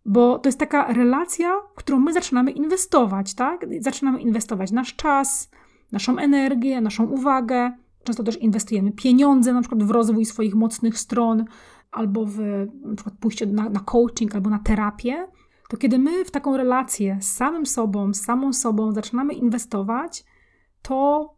Bo 0.06 0.40
to 0.40 0.48
jest 0.48 0.60
taka 0.60 0.94
relacja, 0.94 1.52
w 1.76 1.78
którą 1.78 2.00
my 2.00 2.14
zaczynamy 2.14 2.52
inwestować, 2.52 3.34
tak? 3.34 3.66
Zaczynamy 3.80 4.22
inwestować 4.22 4.72
nasz 4.72 4.96
czas, 4.96 5.50
naszą 5.92 6.18
energię, 6.18 6.82
naszą 6.82 7.06
uwagę. 7.06 7.72
Często 8.04 8.24
też 8.24 8.38
inwestujemy 8.38 8.92
pieniądze, 8.92 9.54
na 9.54 9.62
przykład 9.62 9.84
w 9.84 9.92
rozwój 9.92 10.26
swoich 10.26 10.56
mocnych 10.56 10.98
stron, 10.98 11.46
albo 11.92 12.26
w 12.26 12.40
na 12.86 12.96
przykład 12.96 13.16
pójście 13.20 13.46
na, 13.46 13.70
na 13.70 13.80
coaching, 13.80 14.36
albo 14.36 14.50
na 14.50 14.60
terapię. 14.60 15.28
To 15.70 15.78
kiedy 15.78 16.00
my 16.00 16.26
w 16.26 16.32
taką 16.32 16.58
relację 16.58 17.18
z 17.22 17.34
samym 17.34 17.66
sobą, 17.66 18.14
z 18.14 18.22
samą 18.22 18.54
sobą 18.54 18.92
zaczynamy 18.92 19.34
inwestować, 19.34 20.26
to 20.82 21.30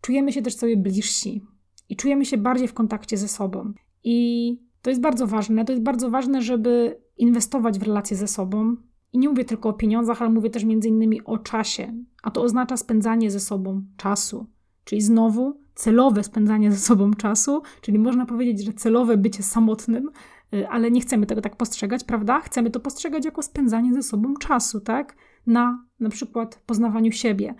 czujemy 0.00 0.32
się 0.32 0.42
też 0.42 0.56
sobie 0.56 0.76
bliżsi 0.76 1.42
i 1.88 1.96
czujemy 1.96 2.24
się 2.24 2.38
bardziej 2.38 2.68
w 2.68 2.74
kontakcie 2.74 3.16
ze 3.16 3.28
sobą. 3.28 3.72
I 4.04 4.58
to 4.84 4.90
jest 4.90 5.02
bardzo 5.02 5.26
ważne. 5.26 5.64
To 5.64 5.72
jest 5.72 5.84
bardzo 5.84 6.10
ważne, 6.10 6.42
żeby 6.42 7.00
inwestować 7.16 7.78
w 7.78 7.82
relacje 7.82 8.16
ze 8.16 8.28
sobą. 8.28 8.76
I 9.12 9.18
nie 9.18 9.28
mówię 9.28 9.44
tylko 9.44 9.68
o 9.68 9.72
pieniądzach, 9.72 10.22
ale 10.22 10.30
mówię 10.30 10.50
też 10.50 10.64
między 10.64 10.88
innymi 10.88 11.24
o 11.24 11.38
czasie. 11.38 11.92
A 12.22 12.30
to 12.30 12.42
oznacza 12.42 12.76
spędzanie 12.76 13.30
ze 13.30 13.40
sobą 13.40 13.82
czasu. 13.96 14.46
Czyli 14.84 15.00
znowu 15.00 15.60
celowe 15.74 16.22
spędzanie 16.22 16.72
ze 16.72 16.78
sobą 16.78 17.14
czasu, 17.14 17.62
czyli 17.80 17.98
można 17.98 18.26
powiedzieć, 18.26 18.64
że 18.64 18.72
celowe 18.72 19.16
bycie 19.16 19.42
samotnym, 19.42 20.10
y, 20.54 20.68
ale 20.68 20.90
nie 20.90 21.00
chcemy 21.00 21.26
tego 21.26 21.40
tak 21.40 21.56
postrzegać, 21.56 22.04
prawda? 22.04 22.40
Chcemy 22.40 22.70
to 22.70 22.80
postrzegać 22.80 23.24
jako 23.24 23.42
spędzanie 23.42 23.94
ze 23.94 24.02
sobą 24.02 24.34
czasu, 24.34 24.80
tak? 24.80 25.16
Na 25.46 25.84
na 26.00 26.08
przykład 26.08 26.62
poznawaniu 26.66 27.12
siebie, 27.12 27.54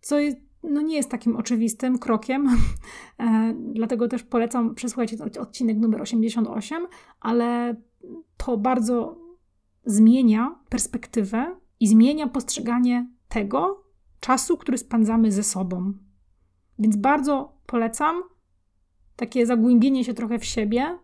co 0.00 0.18
jest 0.18 0.36
no 0.62 0.80
nie 0.80 0.96
jest 0.96 1.10
takim 1.10 1.36
oczywistym 1.36 1.98
krokiem, 1.98 2.48
e, 3.18 3.54
dlatego 3.72 4.08
też 4.08 4.22
polecam 4.22 4.74
przesłuchać 4.74 5.14
odcinek 5.40 5.78
numer 5.78 6.02
88, 6.02 6.86
ale 7.20 7.76
to 8.36 8.56
bardzo 8.56 9.18
zmienia 9.84 10.58
perspektywę 10.68 11.56
i 11.80 11.88
zmienia 11.88 12.28
postrzeganie 12.28 13.08
tego 13.28 13.84
czasu, 14.20 14.56
który 14.56 14.78
spędzamy 14.78 15.32
ze 15.32 15.42
sobą. 15.42 15.92
Więc 16.78 16.96
bardzo 16.96 17.52
polecam 17.66 18.22
takie 19.16 19.46
zagłębienie 19.46 20.04
się 20.04 20.14
trochę 20.14 20.38
w 20.38 20.44
siebie, 20.44 20.98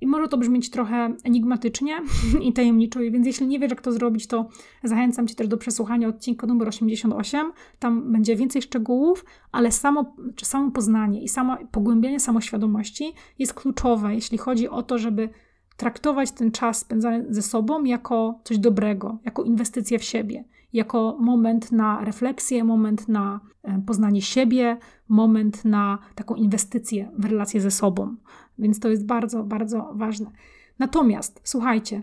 i 0.00 0.06
może 0.06 0.28
to 0.28 0.38
brzmieć 0.38 0.70
trochę 0.70 1.14
enigmatycznie 1.24 2.00
i 2.48 2.52
tajemniczo, 2.52 3.00
więc 3.00 3.26
jeśli 3.26 3.46
nie 3.46 3.58
wiesz, 3.58 3.70
jak 3.70 3.80
to 3.80 3.92
zrobić, 3.92 4.26
to 4.26 4.48
zachęcam 4.84 5.26
Cię 5.26 5.34
też 5.34 5.48
do 5.48 5.56
przesłuchania 5.56 6.08
odcinka 6.08 6.46
numer 6.46 6.68
88. 6.68 7.52
Tam 7.78 8.12
będzie 8.12 8.36
więcej 8.36 8.62
szczegółów, 8.62 9.24
ale 9.52 9.72
samo, 9.72 10.16
czy 10.34 10.44
samo 10.44 10.70
poznanie 10.70 11.22
i 11.22 11.28
samo 11.28 11.56
pogłębianie 11.70 12.20
samoświadomości 12.20 13.12
jest 13.38 13.54
kluczowe, 13.54 14.14
jeśli 14.14 14.38
chodzi 14.38 14.68
o 14.68 14.82
to, 14.82 14.98
żeby 14.98 15.28
traktować 15.76 16.32
ten 16.32 16.50
czas 16.50 16.78
spędzany 16.78 17.26
ze 17.30 17.42
sobą 17.42 17.84
jako 17.84 18.40
coś 18.44 18.58
dobrego, 18.58 19.18
jako 19.24 19.44
inwestycję 19.44 19.98
w 19.98 20.04
siebie, 20.04 20.44
jako 20.72 21.16
moment 21.20 21.72
na 21.72 22.04
refleksję, 22.04 22.64
moment 22.64 23.08
na 23.08 23.40
e, 23.62 23.82
poznanie 23.86 24.22
siebie, 24.22 24.76
moment 25.08 25.64
na 25.64 25.98
taką 26.14 26.34
inwestycję 26.34 27.10
w 27.18 27.24
relacje 27.24 27.60
ze 27.60 27.70
sobą. 27.70 28.16
Więc 28.58 28.80
to 28.80 28.88
jest 28.88 29.06
bardzo, 29.06 29.44
bardzo 29.44 29.92
ważne. 29.94 30.30
Natomiast 30.78 31.40
słuchajcie, 31.44 32.02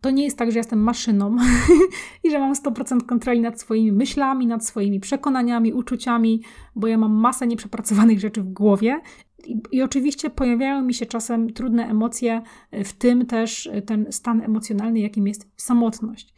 to 0.00 0.10
nie 0.10 0.24
jest 0.24 0.38
tak, 0.38 0.52
że 0.52 0.58
jestem 0.58 0.78
maszyną 0.78 1.36
i 2.24 2.30
że 2.30 2.38
mam 2.38 2.54
100% 2.54 3.06
kontroli 3.06 3.40
nad 3.40 3.60
swoimi 3.60 3.92
myślami, 3.92 4.46
nad 4.46 4.66
swoimi 4.66 5.00
przekonaniami, 5.00 5.72
uczuciami, 5.72 6.42
bo 6.74 6.86
ja 6.86 6.98
mam 6.98 7.12
masę 7.12 7.46
nieprzepracowanych 7.46 8.20
rzeczy 8.20 8.42
w 8.42 8.52
głowie. 8.52 9.00
I, 9.46 9.62
I, 9.72 9.82
oczywiście 9.82 10.30
pojawiają 10.30 10.82
mi 10.82 10.94
się 10.94 11.06
czasem 11.06 11.52
trudne 11.52 11.88
emocje, 11.88 12.42
w 12.72 12.92
tym 12.92 13.26
też 13.26 13.70
ten 13.86 14.06
stan 14.10 14.40
emocjonalny, 14.40 15.00
jakim 15.00 15.28
jest 15.28 15.50
samotność. 15.56 16.34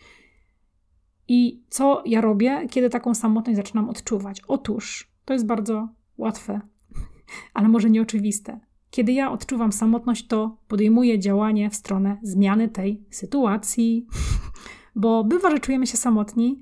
I 1.29 1.62
co 1.68 2.03
ja 2.07 2.20
robię, 2.20 2.66
kiedy 2.70 2.90
taką 2.90 3.14
samotność 3.14 3.57
zaczynam 3.57 3.88
odczuwać? 3.88 4.42
Otóż 4.49 5.12
to 5.25 5.33
jest 5.33 5.46
bardzo 5.46 5.88
łatwe, 6.18 6.61
ale 7.55 7.68
może 7.68 7.90
nieoczywiste. 7.90 8.61
Kiedy 8.90 9.12
ja 9.12 9.33
odczuwam 9.33 9.72
samotność, 9.72 10.26
to 10.26 10.57
podejmuję 10.68 11.18
działanie 11.18 11.70
w 11.70 11.74
stronę 11.74 12.18
zmiany 12.22 12.68
tej 12.68 13.05
sytuacji, 13.11 14.07
bo 14.96 15.24
bywa, 15.24 15.50
że 15.50 15.59
czujemy 15.59 15.87
się 15.87 15.96
samotni, 15.96 16.61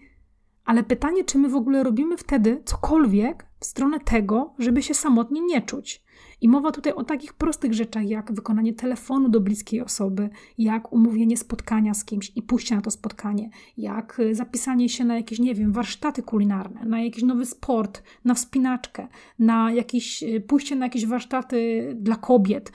ale 0.64 0.82
pytanie, 0.82 1.24
czy 1.24 1.38
my 1.38 1.48
w 1.48 1.56
ogóle 1.56 1.82
robimy 1.82 2.16
wtedy 2.16 2.62
cokolwiek 2.64 3.46
w 3.60 3.64
stronę 3.64 4.00
tego, 4.00 4.54
żeby 4.58 4.82
się 4.82 4.94
samotnie 4.94 5.40
nie 5.40 5.62
czuć. 5.62 6.04
I 6.40 6.48
mowa 6.48 6.72
tutaj 6.72 6.92
o 6.92 7.04
takich 7.04 7.32
prostych 7.32 7.74
rzeczach, 7.74 8.08
jak 8.08 8.32
wykonanie 8.32 8.72
telefonu 8.74 9.28
do 9.28 9.40
bliskiej 9.40 9.80
osoby, 9.80 10.30
jak 10.58 10.92
umówienie 10.92 11.36
spotkania 11.36 11.94
z 11.94 12.04
kimś 12.04 12.32
i 12.36 12.42
pójście 12.42 12.76
na 12.76 12.80
to 12.80 12.90
spotkanie, 12.90 13.50
jak 13.76 14.20
y, 14.20 14.34
zapisanie 14.34 14.88
się 14.88 15.04
na 15.04 15.16
jakieś, 15.16 15.38
nie 15.38 15.54
wiem, 15.54 15.72
warsztaty 15.72 16.22
kulinarne, 16.22 16.84
na 16.84 17.00
jakiś 17.00 17.22
nowy 17.22 17.46
sport, 17.46 18.02
na 18.24 18.34
wspinaczkę, 18.34 19.08
na 19.38 19.72
jakieś, 19.72 20.22
y, 20.22 20.40
pójście 20.40 20.76
na 20.76 20.86
jakieś 20.86 21.06
warsztaty 21.06 21.90
dla 22.00 22.16
kobiet, 22.16 22.72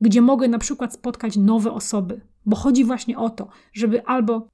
gdzie 0.00 0.22
mogę 0.22 0.48
na 0.48 0.58
przykład 0.58 0.92
spotkać 0.94 1.36
nowe 1.36 1.72
osoby, 1.72 2.20
bo 2.46 2.56
chodzi 2.56 2.84
właśnie 2.84 3.18
o 3.18 3.30
to, 3.30 3.48
żeby 3.72 4.06
albo 4.06 4.48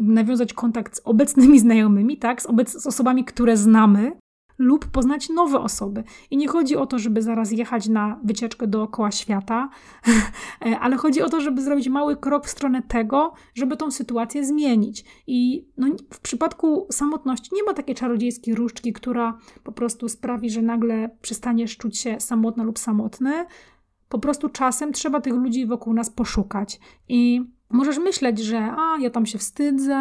nawiązać 0.00 0.52
kontakt 0.52 0.96
z 0.96 1.00
obecnymi 1.04 1.58
znajomymi, 1.66 2.18
tak, 2.18 2.42
z, 2.42 2.46
obec- 2.46 2.80
z 2.80 2.86
osobami, 2.86 3.24
które 3.24 3.56
znamy, 3.56 4.12
lub 4.60 4.86
poznać 4.86 5.28
nowe 5.28 5.60
osoby. 5.60 6.04
I 6.30 6.36
nie 6.36 6.48
chodzi 6.48 6.76
o 6.76 6.86
to, 6.86 6.98
żeby 6.98 7.22
zaraz 7.22 7.52
jechać 7.52 7.88
na 7.88 8.20
wycieczkę 8.24 8.66
dookoła 8.66 9.10
świata, 9.10 9.68
ale 10.80 10.96
chodzi 10.96 11.22
o 11.22 11.28
to, 11.28 11.40
żeby 11.40 11.62
zrobić 11.62 11.88
mały 11.88 12.16
krok 12.16 12.46
w 12.46 12.50
stronę 12.50 12.82
tego, 12.82 13.32
żeby 13.54 13.76
tą 13.76 13.90
sytuację 13.90 14.46
zmienić. 14.46 15.04
I 15.26 15.66
no, 15.76 15.86
w 16.12 16.20
przypadku 16.20 16.86
samotności 16.90 17.50
nie 17.54 17.62
ma 17.62 17.74
takiej 17.74 17.94
czarodziejskiej 17.94 18.54
różdżki, 18.54 18.92
która 18.92 19.38
po 19.64 19.72
prostu 19.72 20.08
sprawi, 20.08 20.50
że 20.50 20.62
nagle 20.62 21.10
przestaniesz 21.22 21.76
czuć 21.76 21.98
się 21.98 22.20
samotna 22.20 22.64
lub 22.64 22.78
samotny. 22.78 23.46
Po 24.08 24.18
prostu 24.18 24.48
czasem 24.48 24.92
trzeba 24.92 25.20
tych 25.20 25.34
ludzi 25.34 25.66
wokół 25.66 25.94
nas 25.94 26.10
poszukać. 26.10 26.80
I 27.08 27.44
Możesz 27.70 27.98
myśleć, 27.98 28.38
że 28.38 28.58
a, 28.58 28.98
ja 29.00 29.10
tam 29.10 29.26
się 29.26 29.38
wstydzę, 29.38 29.96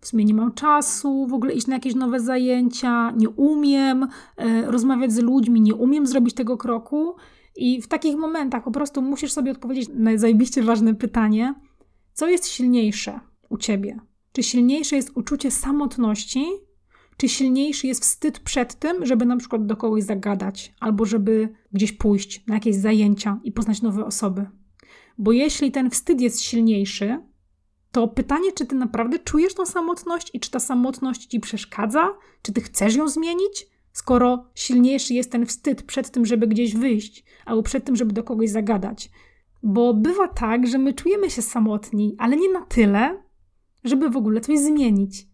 w 0.00 0.06
sumie 0.06 0.24
nie 0.24 0.34
mam 0.34 0.52
czasu 0.52 1.26
w 1.26 1.34
ogóle 1.34 1.52
iść 1.52 1.66
na 1.66 1.74
jakieś 1.74 1.94
nowe 1.94 2.20
zajęcia, 2.20 3.10
nie 3.10 3.28
umiem 3.28 4.08
e, 4.36 4.70
rozmawiać 4.70 5.12
z 5.12 5.18
ludźmi, 5.18 5.60
nie 5.60 5.74
umiem 5.74 6.06
zrobić 6.06 6.34
tego 6.34 6.56
kroku. 6.56 7.16
I 7.56 7.82
w 7.82 7.88
takich 7.88 8.16
momentach 8.16 8.64
po 8.64 8.70
prostu 8.70 9.02
musisz 9.02 9.32
sobie 9.32 9.52
odpowiedzieć 9.52 9.88
na 9.94 10.16
zajebiście 10.16 10.62
ważne 10.62 10.94
pytanie: 10.94 11.54
co 12.12 12.28
jest 12.28 12.46
silniejsze 12.46 13.20
u 13.48 13.56
ciebie? 13.56 14.00
Czy 14.32 14.42
silniejsze 14.42 14.96
jest 14.96 15.10
uczucie 15.14 15.50
samotności, 15.50 16.46
czy 17.16 17.28
silniejszy 17.28 17.86
jest 17.86 18.02
wstyd 18.02 18.38
przed 18.38 18.74
tym, 18.74 19.06
żeby 19.06 19.26
na 19.26 19.36
przykład 19.36 19.66
do 19.66 19.76
kogoś 19.76 20.02
zagadać, 20.02 20.74
albo 20.80 21.04
żeby 21.04 21.48
gdzieś 21.72 21.92
pójść 21.92 22.46
na 22.46 22.54
jakieś 22.54 22.76
zajęcia 22.76 23.40
i 23.44 23.52
poznać 23.52 23.82
nowe 23.82 24.04
osoby? 24.04 24.46
Bo 25.18 25.32
jeśli 25.32 25.72
ten 25.72 25.90
wstyd 25.90 26.20
jest 26.20 26.42
silniejszy, 26.42 27.18
to 27.92 28.08
pytanie, 28.08 28.52
czy 28.52 28.66
ty 28.66 28.74
naprawdę 28.74 29.18
czujesz 29.18 29.54
tą 29.54 29.66
samotność 29.66 30.30
i 30.32 30.40
czy 30.40 30.50
ta 30.50 30.60
samotność 30.60 31.26
ci 31.26 31.40
przeszkadza? 31.40 32.08
Czy 32.42 32.52
ty 32.52 32.60
chcesz 32.60 32.96
ją 32.96 33.08
zmienić? 33.08 33.66
Skoro 33.92 34.50
silniejszy 34.54 35.14
jest 35.14 35.32
ten 35.32 35.46
wstyd 35.46 35.82
przed 35.82 36.10
tym, 36.10 36.26
żeby 36.26 36.46
gdzieś 36.46 36.74
wyjść, 36.74 37.24
albo 37.44 37.62
przed 37.62 37.84
tym, 37.84 37.96
żeby 37.96 38.12
do 38.12 38.24
kogoś 38.24 38.50
zagadać. 38.50 39.10
Bo 39.62 39.94
bywa 39.94 40.28
tak, 40.28 40.66
że 40.66 40.78
my 40.78 40.94
czujemy 40.94 41.30
się 41.30 41.42
samotni, 41.42 42.14
ale 42.18 42.36
nie 42.36 42.52
na 42.52 42.60
tyle, 42.60 43.22
żeby 43.84 44.10
w 44.10 44.16
ogóle 44.16 44.40
coś 44.40 44.58
zmienić. 44.58 45.26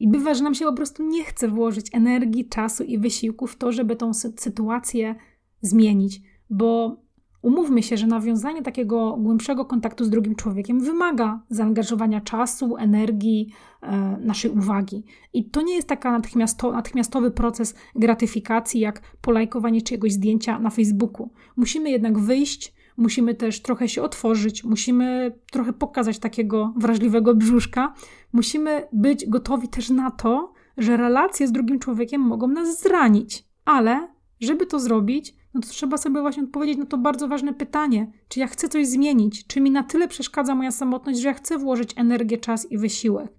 I 0.00 0.08
bywa, 0.08 0.34
że 0.34 0.44
nam 0.44 0.54
się 0.54 0.64
po 0.64 0.72
prostu 0.72 1.02
nie 1.02 1.24
chce 1.24 1.48
włożyć 1.48 1.86
energii, 1.92 2.48
czasu 2.48 2.84
i 2.84 2.98
wysiłku 2.98 3.46
w 3.46 3.56
to, 3.56 3.72
żeby 3.72 3.96
tą 3.96 4.14
sytuację 4.14 5.14
zmienić, 5.60 6.20
bo 6.50 6.96
umówmy 7.42 7.82
się, 7.82 7.96
że 7.96 8.06
nawiązanie 8.06 8.62
takiego 8.62 9.16
głębszego 9.16 9.64
kontaktu 9.64 10.04
z 10.04 10.10
drugim 10.10 10.34
człowiekiem 10.34 10.80
wymaga 10.80 11.40
zaangażowania 11.48 12.20
czasu, 12.20 12.76
energii, 12.76 13.52
e, 13.82 14.16
naszej 14.20 14.50
uwagi. 14.50 15.04
I 15.32 15.50
to 15.50 15.62
nie 15.62 15.74
jest 15.74 15.88
taki 15.88 16.08
natychmiasto, 16.08 16.72
natychmiastowy 16.72 17.30
proces 17.30 17.74
gratyfikacji, 17.94 18.80
jak 18.80 19.02
polajkowanie 19.20 19.82
czyjegoś 19.82 20.12
zdjęcia 20.12 20.58
na 20.58 20.70
Facebooku. 20.70 21.30
Musimy 21.56 21.90
jednak 21.90 22.18
wyjść, 22.18 22.74
musimy 22.96 23.34
też 23.34 23.62
trochę 23.62 23.88
się 23.88 24.02
otworzyć, 24.02 24.64
musimy 24.64 25.38
trochę 25.50 25.72
pokazać 25.72 26.18
takiego 26.18 26.74
wrażliwego 26.76 27.34
brzuszka, 27.34 27.94
musimy 28.32 28.88
być 28.92 29.28
gotowi 29.28 29.68
też 29.68 29.90
na 29.90 30.10
to, 30.10 30.52
że 30.76 30.96
relacje 30.96 31.48
z 31.48 31.52
drugim 31.52 31.78
człowiekiem 31.78 32.20
mogą 32.20 32.48
nas 32.48 32.80
zranić, 32.82 33.44
ale 33.64 34.08
żeby 34.40 34.66
to 34.66 34.80
zrobić, 34.80 35.34
no 35.54 35.60
to 35.60 35.68
trzeba 35.68 35.96
sobie 35.96 36.20
właśnie 36.20 36.42
odpowiedzieć 36.42 36.78
na 36.78 36.86
to 36.86 36.98
bardzo 36.98 37.28
ważne 37.28 37.54
pytanie: 37.54 38.12
czy 38.28 38.40
ja 38.40 38.46
chcę 38.46 38.68
coś 38.68 38.88
zmienić? 38.88 39.46
Czy 39.46 39.60
mi 39.60 39.70
na 39.70 39.82
tyle 39.82 40.08
przeszkadza 40.08 40.54
moja 40.54 40.70
samotność, 40.70 41.20
że 41.20 41.28
ja 41.28 41.34
chcę 41.34 41.58
włożyć 41.58 41.94
energię, 41.96 42.38
czas 42.38 42.72
i 42.72 42.78
wysiłek? 42.78 43.32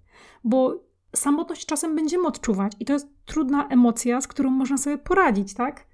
Bo 0.44 0.84
samotność 1.16 1.66
czasem 1.66 1.96
będziemy 1.96 2.26
odczuwać 2.26 2.72
i 2.80 2.84
to 2.84 2.92
jest 2.92 3.08
trudna 3.24 3.68
emocja, 3.68 4.20
z 4.20 4.28
którą 4.28 4.50
można 4.50 4.78
sobie 4.78 4.98
poradzić, 4.98 5.54
tak? 5.54 5.86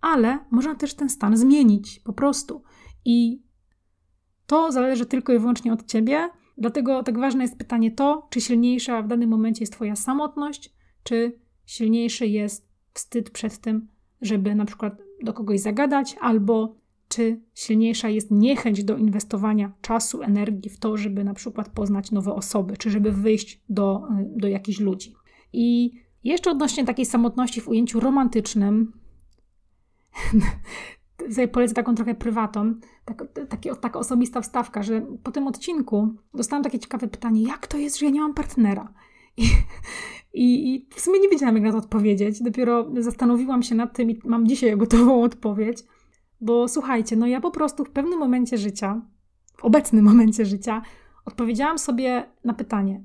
Ale 0.00 0.38
można 0.50 0.74
też 0.74 0.94
ten 0.94 1.08
stan 1.08 1.36
zmienić 1.36 2.00
po 2.00 2.12
prostu. 2.12 2.62
I 3.04 3.42
to 4.46 4.72
zależy 4.72 5.06
tylko 5.06 5.32
i 5.32 5.38
wyłącznie 5.38 5.72
od 5.72 5.86
ciebie. 5.86 6.30
Dlatego 6.58 7.02
tak 7.02 7.18
ważne 7.18 7.42
jest 7.42 7.58
pytanie 7.58 7.90
to, 7.90 8.28
czy 8.30 8.40
silniejsza 8.40 9.02
w 9.02 9.08
danym 9.08 9.30
momencie 9.30 9.62
jest 9.62 9.72
Twoja 9.72 9.96
samotność, 9.96 10.74
czy 11.02 11.40
silniejszy 11.66 12.26
jest 12.26 12.68
wstyd 12.94 13.30
przed 13.30 13.58
tym, 13.58 13.88
żeby 14.22 14.54
na 14.54 14.64
przykład 14.64 15.02
do 15.22 15.32
kogoś 15.32 15.60
zagadać, 15.60 16.16
albo 16.20 16.82
czy 17.08 17.40
silniejsza 17.54 18.08
jest 18.08 18.30
niechęć 18.30 18.84
do 18.84 18.96
inwestowania 18.96 19.72
czasu, 19.80 20.22
energii 20.22 20.70
w 20.70 20.78
to, 20.78 20.96
żeby 20.96 21.24
na 21.24 21.34
przykład 21.34 21.68
poznać 21.68 22.10
nowe 22.10 22.34
osoby, 22.34 22.76
czy 22.76 22.90
żeby 22.90 23.12
wyjść 23.12 23.60
do, 23.68 24.08
do 24.36 24.48
jakichś 24.48 24.80
ludzi. 24.80 25.14
I 25.52 25.92
jeszcze 26.24 26.50
odnośnie 26.50 26.84
takiej 26.84 27.06
samotności 27.06 27.60
w 27.60 27.68
ujęciu 27.68 28.00
romantycznym, 28.00 28.92
tutaj 31.28 31.48
polecę 31.48 31.74
taką 31.74 31.94
trochę 31.94 32.14
prywatą, 32.14 32.74
tak, 33.04 33.24
taki, 33.48 33.68
taka 33.80 33.98
osobista 33.98 34.40
wstawka, 34.40 34.82
że 34.82 35.06
po 35.22 35.30
tym 35.30 35.46
odcinku 35.46 36.14
dostałam 36.34 36.64
takie 36.64 36.78
ciekawe 36.78 37.08
pytanie, 37.08 37.42
jak 37.42 37.66
to 37.66 37.78
jest, 37.78 37.98
że 37.98 38.06
ja 38.06 38.12
nie 38.12 38.20
mam 38.20 38.34
partnera? 38.34 38.92
I, 39.36 39.42
i, 40.34 40.74
I, 40.74 40.86
w 40.94 41.00
sumie 41.00 41.20
nie 41.20 41.28
wiedziałam, 41.28 41.54
jak 41.54 41.64
na 41.64 41.72
to 41.72 41.78
odpowiedzieć. 41.78 42.42
Dopiero 42.42 42.86
zastanowiłam 42.98 43.62
się 43.62 43.74
nad 43.74 43.96
tym 43.96 44.10
i 44.10 44.20
mam 44.24 44.46
dzisiaj 44.46 44.76
gotową 44.84 45.22
odpowiedź. 45.22 45.78
Bo 46.40 46.68
słuchajcie, 46.68 47.16
no 47.16 47.26
ja 47.26 47.40
po 47.40 47.50
prostu 47.50 47.84
w 47.84 47.90
pewnym 47.90 48.18
momencie 48.18 48.58
życia, 48.58 49.02
w 49.56 49.64
obecnym 49.64 50.04
momencie 50.10 50.44
życia, 50.44 50.82
odpowiedziałam 51.24 51.78
sobie 51.78 52.30
na 52.44 52.54
pytanie, 52.54 53.04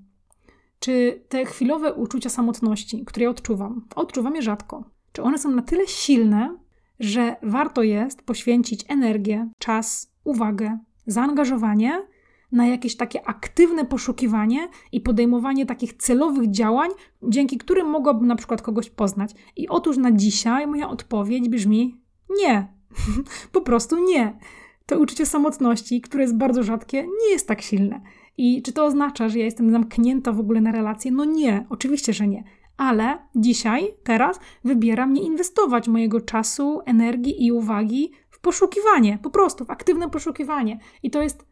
czy 0.79 1.23
te 1.29 1.45
chwilowe 1.45 1.93
uczucia 1.93 2.29
samotności, 2.29 3.05
które 3.05 3.23
ja 3.23 3.29
odczuwam, 3.29 3.85
odczuwam 3.95 4.35
je 4.35 4.41
rzadko, 4.41 4.83
czy 5.11 5.23
one 5.23 5.37
są 5.37 5.51
na 5.51 5.61
tyle 5.61 5.87
silne, 5.87 6.57
że 6.99 7.35
warto 7.43 7.83
jest 7.83 8.21
poświęcić 8.21 8.85
energię, 8.87 9.49
czas, 9.59 10.13
uwagę, 10.23 10.79
zaangażowanie 11.07 12.07
na 12.51 12.67
jakieś 12.67 12.95
takie 12.95 13.27
aktywne 13.27 13.85
poszukiwanie 13.85 14.67
i 14.91 15.01
podejmowanie 15.01 15.65
takich 15.65 15.93
celowych 15.93 16.51
działań, 16.51 16.89
dzięki 17.23 17.57
którym 17.57 17.89
mogłabym 17.89 18.27
na 18.27 18.35
przykład 18.35 18.61
kogoś 18.61 18.89
poznać. 18.89 19.31
I 19.55 19.67
otóż 19.67 19.97
na 19.97 20.11
dzisiaj 20.11 20.67
moja 20.67 20.89
odpowiedź 20.89 21.49
brzmi 21.49 22.01
nie. 22.39 22.73
po 23.51 23.61
prostu 23.61 24.05
nie. 24.05 24.37
To 24.85 24.99
uczucie 24.99 25.25
samotności, 25.25 26.01
które 26.01 26.23
jest 26.23 26.37
bardzo 26.37 26.63
rzadkie, 26.63 27.03
nie 27.03 27.31
jest 27.31 27.47
tak 27.47 27.61
silne. 27.61 28.01
I 28.37 28.61
czy 28.61 28.73
to 28.73 28.85
oznacza, 28.85 29.29
że 29.29 29.39
ja 29.39 29.45
jestem 29.45 29.71
zamknięta 29.71 30.31
w 30.31 30.39
ogóle 30.39 30.61
na 30.61 30.71
relacje? 30.71 31.11
No 31.11 31.25
nie, 31.25 31.65
oczywiście, 31.69 32.13
że 32.13 32.27
nie. 32.27 32.43
Ale 32.77 33.17
dzisiaj, 33.35 33.93
teraz 34.03 34.39
wybieram 34.63 35.13
nie 35.13 35.21
inwestować 35.21 35.87
mojego 35.87 36.21
czasu, 36.21 36.81
energii 36.85 37.45
i 37.45 37.51
uwagi 37.51 38.11
w 38.29 38.39
poszukiwanie, 38.39 39.19
po 39.23 39.29
prostu 39.29 39.65
w 39.65 39.71
aktywne 39.71 40.09
poszukiwanie. 40.09 40.79
I 41.03 41.11
to 41.11 41.21
jest 41.21 41.46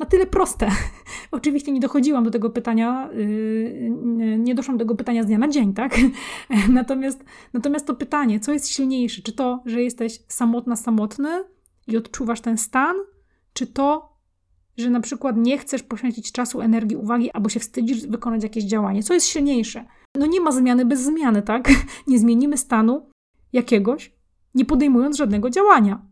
na 0.00 0.06
tyle 0.06 0.26
proste. 0.26 0.68
Oczywiście 1.30 1.72
nie 1.72 1.80
dochodziłam 1.80 2.24
do 2.24 2.30
tego 2.30 2.50
pytania, 2.50 3.10
yy, 3.14 4.38
nie 4.38 4.54
doszłam 4.54 4.76
do 4.76 4.84
tego 4.84 4.94
pytania 4.94 5.22
z 5.22 5.26
dnia 5.26 5.38
na 5.38 5.48
dzień, 5.48 5.74
tak? 5.74 5.96
natomiast, 6.68 7.24
natomiast 7.52 7.86
to 7.86 7.94
pytanie, 7.94 8.40
co 8.40 8.52
jest 8.52 8.68
silniejsze? 8.68 9.22
Czy 9.22 9.32
to, 9.32 9.62
że 9.66 9.82
jesteś 9.82 10.22
samotna, 10.28 10.76
samotny 10.76 11.44
i 11.86 11.96
odczuwasz 11.96 12.40
ten 12.40 12.58
stan, 12.58 12.96
czy 13.52 13.66
to, 13.66 14.16
że 14.76 14.90
na 14.90 15.00
przykład 15.00 15.36
nie 15.36 15.58
chcesz 15.58 15.82
poświęcić 15.82 16.32
czasu, 16.32 16.60
energii, 16.60 16.96
uwagi, 16.96 17.30
albo 17.30 17.48
się 17.48 17.60
wstydzisz 17.60 18.06
wykonać 18.06 18.42
jakieś 18.42 18.64
działanie? 18.64 19.02
Co 19.02 19.14
jest 19.14 19.26
silniejsze? 19.26 19.84
No 20.14 20.26
nie 20.26 20.40
ma 20.40 20.52
zmiany 20.52 20.84
bez 20.84 21.00
zmiany, 21.00 21.42
tak? 21.42 21.68
Nie 22.06 22.18
zmienimy 22.18 22.56
stanu 22.56 23.10
jakiegoś, 23.52 24.12
nie 24.54 24.64
podejmując 24.64 25.16
żadnego 25.16 25.50
działania. 25.50 26.06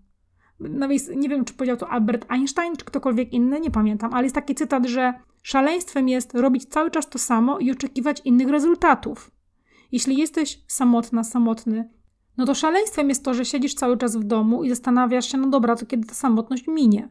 No 0.61 0.89
więc 0.89 1.09
nie 1.09 1.29
wiem, 1.29 1.45
czy 1.45 1.55
powiedział 1.55 1.77
to 1.77 1.89
Albert 1.89 2.27
Einstein, 2.29 2.77
czy 2.77 2.85
ktokolwiek 2.85 3.33
inny, 3.33 3.61
nie 3.61 3.71
pamiętam, 3.71 4.15
ale 4.15 4.23
jest 4.23 4.35
taki 4.35 4.55
cytat, 4.55 4.87
że 4.87 5.15
szaleństwem 5.43 6.09
jest 6.09 6.35
robić 6.35 6.65
cały 6.65 6.91
czas 6.91 7.09
to 7.09 7.19
samo 7.19 7.59
i 7.59 7.71
oczekiwać 7.71 8.23
innych 8.25 8.49
rezultatów. 8.49 9.31
Jeśli 9.93 10.17
jesteś 10.17 10.65
samotna, 10.67 11.25
samotny, 11.25 11.91
no 12.37 12.47
to 12.47 12.55
szaleństwem 12.55 13.09
jest 13.09 13.25
to, 13.25 13.35
że 13.35 13.45
siedzisz 13.45 13.75
cały 13.75 13.97
czas 13.97 14.17
w 14.17 14.25
domu 14.25 14.65
i 14.65 14.71
zastanawiasz 14.71 15.33
się, 15.33 15.39
no 15.39 15.49
dobra, 15.49 15.77
to 15.77 15.87
kiedy 15.87 16.07
ta 16.07 16.15
samotność 16.15 16.67
minie? 16.67 17.09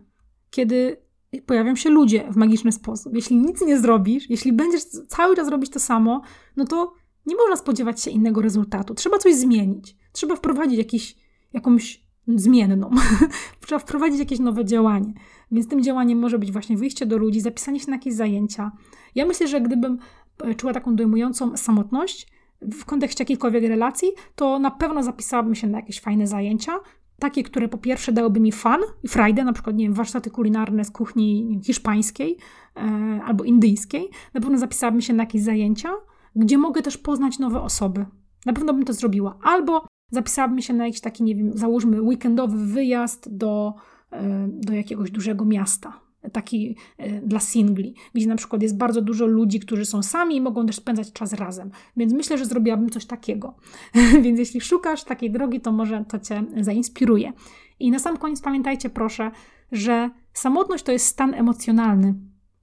Kiedy 0.50 0.98
pojawią 1.46 1.76
się 1.76 1.90
ludzie 1.90 2.32
w 2.32 2.36
magiczny 2.36 2.72
sposób. 2.72 3.16
Jeśli 3.16 3.36
nic 3.36 3.62
nie 3.62 3.80
zrobisz, 3.80 4.30
jeśli 4.30 4.54
będziesz 4.54 4.84
cały 5.08 5.36
czas 5.36 5.48
robić 5.48 5.70
to 5.72 5.80
samo, 5.80 6.22
no 6.56 6.66
to 6.66 6.94
nie 7.26 7.36
można 7.36 7.56
spodziewać 7.56 8.02
się 8.02 8.12
innego 8.12 8.42
rezultatu. 8.42 8.94
Trzeba 8.94 9.18
coś 9.18 9.36
zmienić. 9.36 9.98
Trzeba 10.12 10.36
wprowadzić 10.36 10.78
jakiś, 10.78 11.16
jakąś 11.54 12.03
zmienną. 12.28 12.90
Trzeba 13.66 13.80
wprowadzić 13.80 14.20
jakieś 14.20 14.40
nowe 14.40 14.66
działanie. 14.66 15.14
Więc 15.52 15.68
tym 15.68 15.84
działaniem 15.84 16.20
może 16.20 16.40
być 16.40 16.52
właśnie 16.52 16.78
wyjście 16.78 17.06
do 17.06 17.18
ludzi, 17.18 17.42
zapisanie 17.42 17.80
się 17.80 17.92
na 17.92 17.96
jakieś 17.96 18.14
zajęcia. 18.14 18.72
Ja 19.16 19.26
myślę, 19.26 19.48
że 19.48 19.62
gdybym 19.62 19.98
e, 20.44 20.56
czuła 20.56 20.74
taką 20.74 20.96
dojmującą 20.96 21.58
samotność 21.58 22.28
w 22.62 22.86
kontekście 22.86 23.22
jakiejkolwiek 23.22 23.64
relacji, 23.64 24.12
to 24.36 24.60
na 24.60 24.72
pewno 24.72 25.04
zapisałabym 25.04 25.56
się 25.56 25.68
na 25.68 25.78
jakieś 25.78 26.00
fajne 26.00 26.28
zajęcia. 26.28 26.72
Takie, 27.20 27.44
które 27.44 27.70
po 27.70 27.78
pierwsze 27.78 28.12
dałyby 28.12 28.40
mi 28.40 28.52
fan 28.52 28.82
i 29.04 29.08
frajdę, 29.08 29.44
na 29.44 29.54
przykład 29.54 29.76
nie 29.76 29.86
wiem, 29.86 29.94
warsztaty 29.94 30.30
kulinarne 30.30 30.86
z 30.86 30.92
kuchni 30.92 31.60
hiszpańskiej 31.64 32.38
e, 32.78 32.82
albo 33.26 33.44
indyjskiej. 33.44 34.10
Na 34.34 34.42
pewno 34.42 34.58
zapisałabym 34.58 35.02
się 35.02 35.14
na 35.14 35.24
jakieś 35.24 35.42
zajęcia, 35.42 35.94
gdzie 36.36 36.58
mogę 36.58 36.82
też 36.82 36.98
poznać 36.98 37.40
nowe 37.40 37.62
osoby. 37.62 38.06
Na 38.46 38.54
pewno 38.54 38.74
bym 38.74 38.86
to 38.86 38.94
zrobiła. 38.94 39.38
Albo 39.44 39.86
zapisałabym 40.14 40.62
się 40.62 40.74
na 40.74 40.86
jakiś 40.86 41.02
taki, 41.02 41.24
nie 41.24 41.36
wiem, 41.36 41.52
załóżmy 41.56 42.02
weekendowy 42.02 42.66
wyjazd 42.66 43.38
do, 43.38 43.74
e, 44.12 44.48
do 44.50 44.74
jakiegoś 44.74 45.12
dużego 45.12 45.46
miasta. 45.46 46.00
Taki 46.32 46.76
e, 46.98 47.22
dla 47.22 47.40
singli, 47.40 47.96
gdzie 48.14 48.28
na 48.28 48.36
przykład 48.36 48.62
jest 48.62 48.78
bardzo 48.78 49.02
dużo 49.02 49.26
ludzi, 49.26 49.60
którzy 49.60 49.86
są 49.86 50.04
sami 50.04 50.36
i 50.36 50.42
mogą 50.42 50.66
też 50.66 50.76
spędzać 50.76 51.12
czas 51.14 51.34
razem. 51.34 51.72
Więc 51.98 52.14
myślę, 52.14 52.38
że 52.38 52.46
zrobiłabym 52.46 52.90
coś 52.90 53.06
takiego. 53.06 53.56
Więc 54.24 54.40
jeśli 54.40 54.62
szukasz 54.62 55.04
takiej 55.04 55.32
drogi, 55.32 55.62
to 55.62 55.72
może 55.72 56.06
to 56.08 56.20
Cię 56.20 56.44
zainspiruje. 56.62 57.34
I 57.80 57.92
na 57.92 58.00
sam 58.00 58.18
koniec 58.18 58.42
pamiętajcie, 58.42 58.90
proszę, 58.90 59.32
że 59.72 60.10
samotność 60.34 60.84
to 60.84 60.92
jest 60.92 61.06
stan 61.06 61.34
emocjonalny. 61.34 62.14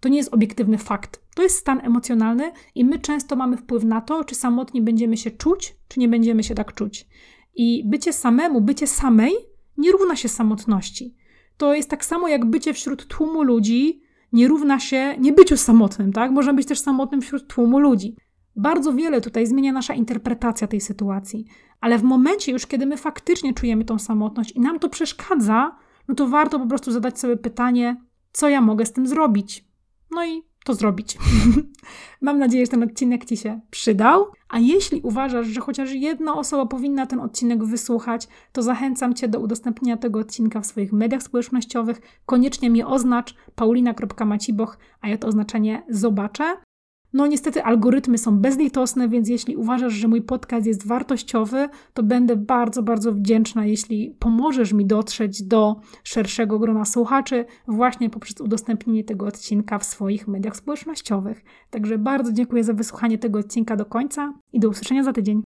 To 0.01 0.09
nie 0.09 0.17
jest 0.17 0.35
obiektywny 0.35 0.79
fakt. 0.79 1.21
To 1.35 1.43
jest 1.43 1.57
stan 1.57 1.81
emocjonalny 1.83 2.53
i 2.75 2.85
my 2.85 2.99
często 2.99 3.37
mamy 3.37 3.57
wpływ 3.57 3.85
na 3.85 4.01
to, 4.01 4.25
czy 4.25 4.35
samotnie 4.35 4.83
będziemy 4.83 5.17
się 5.17 5.31
czuć, 5.31 5.77
czy 5.89 6.01
nie 6.01 6.09
będziemy 6.09 6.43
się 6.43 6.55
tak 6.55 6.75
czuć. 6.75 7.07
I 7.62 7.83
bycie 7.85 8.12
samemu, 8.12 8.61
bycie 8.61 8.87
samej 8.87 9.33
nie 9.77 9.92
równa 9.92 10.16
się 10.16 10.29
samotności. 10.29 11.14
To 11.57 11.75
jest 11.75 11.90
tak 11.90 12.05
samo 12.05 12.29
jak 12.29 12.44
bycie 12.44 12.75
wśród 12.75 13.07
tłumu 13.07 13.42
ludzi 13.42 14.03
nie 14.33 14.49
równa 14.49 14.81
się 14.81 15.16
niebyciu 15.18 15.57
samotnym, 15.57 16.12
tak? 16.12 16.31
Można 16.31 16.55
być 16.55 16.66
też 16.66 16.79
samotnym 16.79 17.20
wśród 17.20 17.46
tłumu 17.46 17.79
ludzi. 17.79 18.16
Bardzo 18.57 18.92
wiele 18.92 19.20
tutaj 19.20 19.46
zmienia 19.46 19.73
nasza 19.73 19.94
interpretacja 19.94 20.66
tej 20.66 20.81
sytuacji, 20.81 21.44
ale 21.81 21.99
w 21.99 22.03
momencie 22.03 22.53
już, 22.53 22.66
kiedy 22.66 22.87
my 22.87 22.96
faktycznie 22.96 23.55
czujemy 23.55 23.85
tą 23.85 23.99
samotność 23.99 24.53
i 24.53 24.61
nam 24.61 24.79
to 24.79 24.88
przeszkadza, 24.88 25.77
no 26.09 26.14
to 26.14 26.29
warto 26.29 26.59
po 26.59 26.66
prostu 26.66 26.92
zadać 26.92 27.18
sobie 27.18 27.37
pytanie, 27.37 28.05
co 28.33 28.49
ja 28.49 28.61
mogę 28.61 28.87
z 28.87 28.92
tym 28.92 29.07
zrobić. 29.07 29.64
No 30.11 30.27
i 30.27 30.42
to 30.64 30.75
zrobić. 30.75 31.18
Mam 32.20 32.38
nadzieję, 32.38 32.66
że 32.66 32.70
ten 32.70 32.83
odcinek 32.83 33.25
Ci 33.25 33.37
się 33.37 33.61
przydał. 33.70 34.27
A 34.49 34.59
jeśli 34.59 35.01
uważasz, 35.03 35.46
że 35.46 35.61
chociaż 35.61 35.92
jedna 35.92 36.35
osoba 36.35 36.66
powinna 36.66 37.07
ten 37.07 37.20
odcinek 37.20 37.64
wysłuchać, 37.64 38.29
to 38.53 38.62
zachęcam 38.62 39.14
Cię 39.14 39.29
do 39.29 39.40
udostępnienia 39.40 39.96
tego 39.96 40.18
odcinka 40.18 40.61
w 40.61 40.66
swoich 40.66 40.92
mediach 40.92 41.23
społecznościowych. 41.23 42.01
Koniecznie 42.27 42.70
mnie 42.70 42.87
oznacz 42.87 43.35
paulina.maciboch, 43.55 44.79
a 45.01 45.09
ja 45.09 45.18
to 45.18 45.29
oznaczenie 45.29 45.83
zobaczę. 45.88 46.57
No 47.12 47.27
niestety 47.27 47.62
algorytmy 47.62 48.18
są 48.18 48.38
bezlitosne, 48.38 49.09
więc 49.09 49.29
jeśli 49.29 49.57
uważasz, 49.57 49.92
że 49.92 50.09
mój 50.09 50.23
podcast 50.23 50.66
jest 50.66 50.87
wartościowy, 50.87 51.68
to 51.94 52.03
będę 52.03 52.37
bardzo, 52.37 52.83
bardzo 52.83 53.12
wdzięczna, 53.12 53.66
jeśli 53.66 54.16
pomożesz 54.18 54.73
mi 54.73 54.87
dotrzeć 54.87 55.42
do 55.42 55.77
szerszego 56.04 56.58
grona 56.58 56.85
słuchaczy 56.85 57.44
właśnie 57.69 58.11
poprzez 58.11 58.40
udostępnienie 58.40 59.04
tego 59.04 59.27
odcinka 59.27 59.79
w 59.79 59.85
swoich 59.85 60.29
mediach 60.29 60.56
społecznościowych. 60.56 61.44
Także 61.71 61.98
bardzo 61.98 62.33
dziękuję 62.33 62.65
za 62.65 62.73
wysłuchanie 62.73 63.19
tego 63.19 63.38
odcinka 63.38 63.77
do 63.77 63.85
końca 63.85 64.35
i 64.52 64.61
do 64.61 64.69
usłyszenia 64.69 65.02
za 65.02 65.13
tydzień. 65.13 65.42